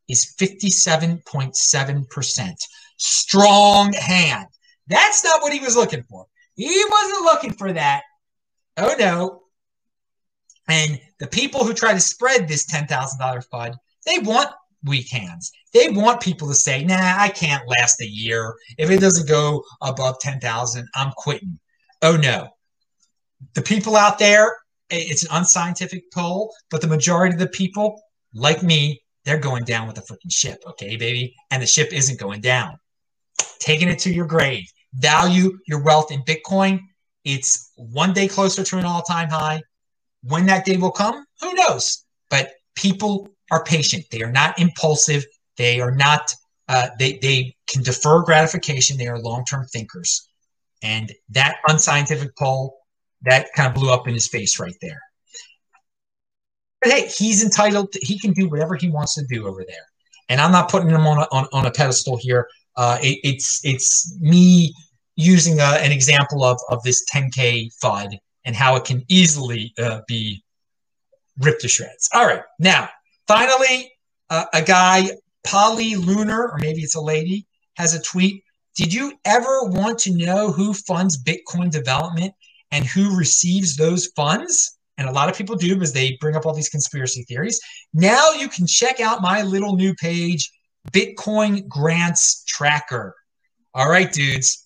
is 0.09 0.33
57.7%. 0.39 2.55
Strong 2.99 3.93
hand. 3.95 4.47
That's 4.89 5.25
not 5.25 5.43
what 5.43 5.53
he 5.53 5.61
was 5.61 5.77
looking 5.77 6.05
for. 6.05 6.27
He 6.55 6.85
wasn't 6.91 7.25
looking 7.25 7.53
for 7.53 7.73
that. 7.73 8.03
Oh 8.77 8.95
no, 8.99 9.43
and 10.69 11.01
the 11.19 11.27
people 11.27 11.65
who 11.65 11.73
try 11.73 11.93
to 11.93 12.01
spread 12.01 12.49
this 12.49 12.67
$10,000 12.67 12.89
FUD, 13.49 13.75
they 14.05 14.19
want 14.19 14.51
weak 14.85 15.11
hands. 15.11 15.53
They 15.73 15.89
want 15.89 16.21
people 16.21 16.49
to 16.49 16.55
say, 16.55 16.85
nah, 16.85 17.17
I 17.19 17.29
can't 17.29 17.67
last 17.69 18.01
a 18.01 18.07
year. 18.07 18.55
If 18.79 18.91
it 18.91 19.01
doesn't 19.01 19.29
go 19.29 19.63
above 19.81 20.19
10,000, 20.21 20.89
I'm 20.95 21.13
quitting. 21.17 21.59
Oh 22.03 22.17
no. 22.17 22.49
The 23.55 23.63
people 23.63 23.97
out 23.97 24.19
there, 24.19 24.57
it's 24.91 25.25
an 25.25 25.31
unscientific 25.33 26.11
poll, 26.13 26.55
but 26.71 26.81
the 26.81 26.87
majority 26.89 27.35
of 27.35 27.41
the 27.41 27.49
people, 27.49 28.01
like 28.35 28.63
me, 28.63 29.03
they're 29.25 29.39
going 29.39 29.65
down 29.65 29.87
with 29.87 29.97
the 29.97 30.03
freaking 30.03 30.33
ship, 30.33 30.63
okay, 30.67 30.97
baby? 30.97 31.35
And 31.51 31.63
the 31.63 31.67
ship 31.67 31.93
isn't 31.93 32.21
going 32.21 32.41
down. 32.41 32.79
Taking 33.59 33.89
it 33.89 33.99
to 34.01 34.13
your 34.13 34.27
grave. 34.27 34.71
Value 34.99 35.59
your 35.67 35.83
wealth 35.83 36.11
in 36.11 36.23
Bitcoin. 36.23 36.81
It's 37.25 37.73
one 37.77 38.13
day 38.13 38.29
closer 38.29 38.63
to 38.63 38.79
an 38.79 38.85
all 38.85 39.03
time 39.03 39.29
high. 39.29 39.63
When 40.23 40.47
that 40.47 40.65
day 40.65 40.77
will 40.77 40.93
come, 40.93 41.25
who 41.41 41.55
knows? 41.55 42.05
But 42.31 42.53
people 42.75 43.29
are 43.51 43.65
patient. 43.65 44.05
They 44.11 44.23
are 44.23 44.33
not 44.33 44.59
impulsive. 44.59 45.25
They 45.57 45.81
are 45.81 45.95
not. 45.95 46.33
Uh, 46.69 46.89
they 46.99 47.19
they 47.19 47.55
can 47.67 47.83
defer 47.83 48.23
gratification. 48.23 48.97
They 48.97 49.07
are 49.07 49.19
long 49.19 49.45
term 49.45 49.67
thinkers, 49.67 50.29
and 50.83 51.13
that 51.31 51.57
unscientific 51.69 52.37
poll 52.37 52.77
that 53.23 53.49
kind 53.55 53.69
of 53.69 53.75
blew 53.75 53.91
up 53.91 54.09
in 54.09 54.15
his 54.15 54.27
face 54.29 54.59
right 54.59 54.77
there. 54.81 55.01
But 56.83 56.93
hey, 56.93 57.09
he's 57.09 57.45
entitled. 57.45 57.93
To, 57.93 58.01
he 58.03 58.19
can 58.19 58.33
do 58.33 58.49
whatever 58.49 58.75
he 58.75 58.89
wants 58.89 59.15
to 59.15 59.25
do 59.27 59.47
over 59.47 59.65
there, 59.67 59.87
and 60.29 60.41
I'm 60.41 60.53
not 60.53 60.71
putting 60.71 60.91
him 60.91 61.07
on 61.07 61.19
a, 61.19 61.27
on, 61.33 61.47
on 61.53 61.67
a 61.67 61.71
pedestal 61.71 62.17
here. 62.17 62.49
Uh, 62.77 62.99
it, 63.01 63.19
it's 63.23 63.61
it's 63.65 64.17
me 64.21 64.75
using 65.17 65.61
uh, 65.61 65.79
an 65.81 65.93
example 65.93 66.45
of 66.45 66.59
of 66.71 66.83
this 66.83 67.05
10k 67.13 67.71
FUD 67.83 68.19
and 68.45 68.55
how 68.55 68.77
it 68.77 68.85
can 68.85 69.03
easily 69.09 69.75
uh, 69.79 70.01
be 70.07 70.43
ripped 71.41 71.63
to 71.63 71.69
shreds. 71.69 72.09
All 72.15 72.27
right, 72.27 72.43
now 72.59 72.89
finally, 73.27 73.91
uh, 74.31 74.45
a 74.53 74.63
guy, 74.63 75.11
Polly 75.45 75.97
Lunar, 75.97 76.51
or 76.51 76.59
maybe 76.59 76.81
it's 76.83 76.95
a 76.95 77.01
lady, 77.01 77.47
has 77.75 77.95
a 77.95 78.03
tweet. 78.03 78.43
Did 78.77 78.93
you 78.93 79.15
ever 79.25 79.65
want 79.65 79.99
to 80.01 80.15
know 80.15 80.53
who 80.53 80.75
funds 80.75 81.23
Bitcoin 81.23 81.71
development 81.71 82.35
and 82.71 82.85
who 82.85 83.17
receives 83.17 83.77
those 83.77 84.07
funds? 84.09 84.79
And 84.99 85.09
a 85.09 85.13
lot 85.13 85.29
of 85.29 85.37
people 85.37 85.57
do 85.57 85.75
because 85.75 85.93
they 85.93 86.17
bring 86.21 86.37
up 86.37 86.47
all 86.47 86.55
these 86.55 86.69
conspiracy 86.69 87.23
theories. 87.25 87.61
Now 87.93 88.31
you 88.33 88.49
can 88.49 88.67
check 88.67 89.01
out 89.01 89.23
my 89.23 89.43
little 89.43 89.77
new 89.77 89.95
page, 89.95 90.51
Bitcoin 90.91 91.67
Grants 91.69 92.45
Tracker. 92.45 93.15
All 93.75 93.91
right, 93.91 94.11
dudes. 94.11 94.66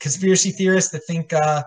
Conspiracy 0.00 0.50
theorists 0.50 0.90
that 0.92 1.00
think 1.06 1.32
uh, 1.32 1.62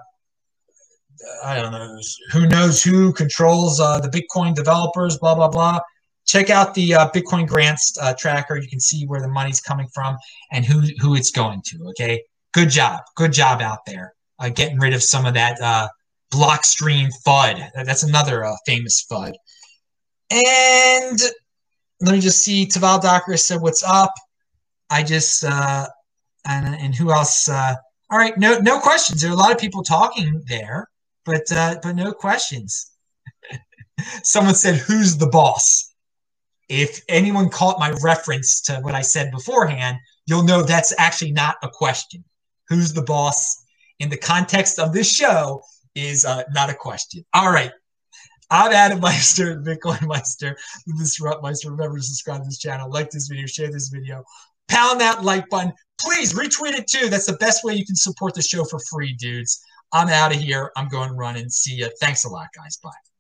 I 1.44 1.56
don't 1.56 1.72
know 1.72 2.00
who 2.32 2.48
knows 2.48 2.82
who 2.82 3.14
controls 3.14 3.80
uh, 3.80 4.00
the 4.00 4.10
Bitcoin 4.10 4.56
developers, 4.56 5.18
blah 5.18 5.36
blah 5.36 5.48
blah. 5.48 5.80
Check 6.26 6.50
out 6.50 6.74
the 6.74 6.96
uh, 6.96 7.10
Bitcoin 7.10 7.48
grants 7.48 7.98
uh, 8.02 8.14
tracker. 8.18 8.58
You 8.58 8.68
can 8.68 8.80
see 8.80 9.06
where 9.06 9.22
the 9.22 9.28
money's 9.28 9.62
coming 9.62 9.88
from 9.94 10.18
and 10.52 10.66
who 10.66 10.82
who 11.00 11.16
it's 11.16 11.32
going 11.32 11.62
to. 11.68 11.86
Okay, 11.90 12.24
good 12.54 12.70
job. 12.70 13.02
Good 13.16 13.34
job 13.34 13.62
out 13.62 13.86
there 13.86 14.14
uh, 14.40 14.50
getting 14.50 14.80
rid 14.80 14.94
of 14.94 15.04
some 15.04 15.26
of 15.26 15.34
that 15.36 15.60
uh, 15.62 15.88
Blockstream 16.34 17.10
FUD. 17.26 17.70
That's 17.86 18.04
another 18.04 18.46
famous 18.66 19.06
FUD. 19.10 19.34
And 20.32 21.20
let 22.02 22.14
me 22.14 22.20
just 22.20 22.44
see. 22.44 22.66
Taval 22.66 23.02
Docker 23.02 23.38
said, 23.38 23.62
"What's 23.62 23.84
up?" 23.84 24.12
I 24.90 25.04
just 25.04 25.44
and 25.44 25.88
and 26.46 26.96
who 26.96 27.12
else? 27.12 27.48
All 28.14 28.20
right, 28.20 28.38
no 28.38 28.60
no 28.60 28.80
questions. 28.80 29.22
There 29.22 29.32
are 29.32 29.34
a 29.34 29.38
lot 29.38 29.52
of 29.52 29.58
people 29.58 29.82
talking 29.82 30.44
there, 30.48 30.88
but 31.26 31.52
uh, 31.52 31.78
but 31.82 31.96
no 31.96 32.12
questions. 32.12 32.92
Someone 34.24 34.54
said, 34.54 34.76
"Who's 34.76 35.18
the 35.18 35.26
boss?" 35.26 35.96
If 36.70 37.02
anyone 37.10 37.50
caught 37.50 37.80
my 37.80 37.90
reference 38.04 38.62
to 38.66 38.76
what 38.82 38.94
I 38.94 39.02
said 39.02 39.32
beforehand, 39.32 39.98
you'll 40.28 40.44
know 40.44 40.62
that's 40.62 40.94
actually 41.00 41.32
not 41.32 41.56
a 41.64 41.70
question. 41.70 42.24
Who's 42.70 42.94
the 42.94 43.02
boss? 43.02 43.64
In 43.98 44.10
the 44.10 44.18
context 44.18 44.78
of 44.78 44.94
this 44.94 45.12
show, 45.12 45.64
is 45.96 46.24
uh, 46.24 46.44
not 46.52 46.70
a 46.70 46.76
question. 46.76 47.26
All 47.34 47.52
right. 47.52 47.72
I'm 48.52 48.72
Adam 48.72 49.00
Meister, 49.00 49.60
Bitcoin 49.60 50.06
Meister, 50.06 50.56
the 50.86 50.94
Disrupt 51.00 51.42
Meister. 51.42 51.72
Remember 51.72 51.98
to 51.98 52.04
subscribe 52.04 52.42
to 52.42 52.46
this 52.46 52.60
channel, 52.60 52.92
like 52.92 53.10
this 53.10 53.28
video, 53.28 53.48
share 53.48 53.72
this 53.72 53.88
video, 53.88 54.24
pound 54.74 55.02
that 55.02 55.24
like 55.24 55.50
button. 55.50 55.72
Please 56.00 56.34
retweet 56.34 56.74
it 56.74 56.88
too. 56.88 57.10
That's 57.10 57.28
the 57.28 57.38
best 57.38 57.64
way 57.64 57.76
you 57.76 57.86
can 57.86 57.96
support 57.96 58.34
the 58.34 58.42
show 58.42 58.66
for 58.66 58.80
free, 58.92 59.14
dudes. 59.14 59.64
I'm 59.94 60.10
out 60.10 60.34
of 60.34 60.42
here. 60.42 60.72
I'm 60.76 60.88
going 60.88 61.12
running. 61.12 61.50
See 61.50 61.76
ya. 61.76 61.88
Thanks 62.02 62.26
a 62.26 62.30
lot, 62.30 62.48
guys. 62.56 62.78
Bye. 62.78 63.13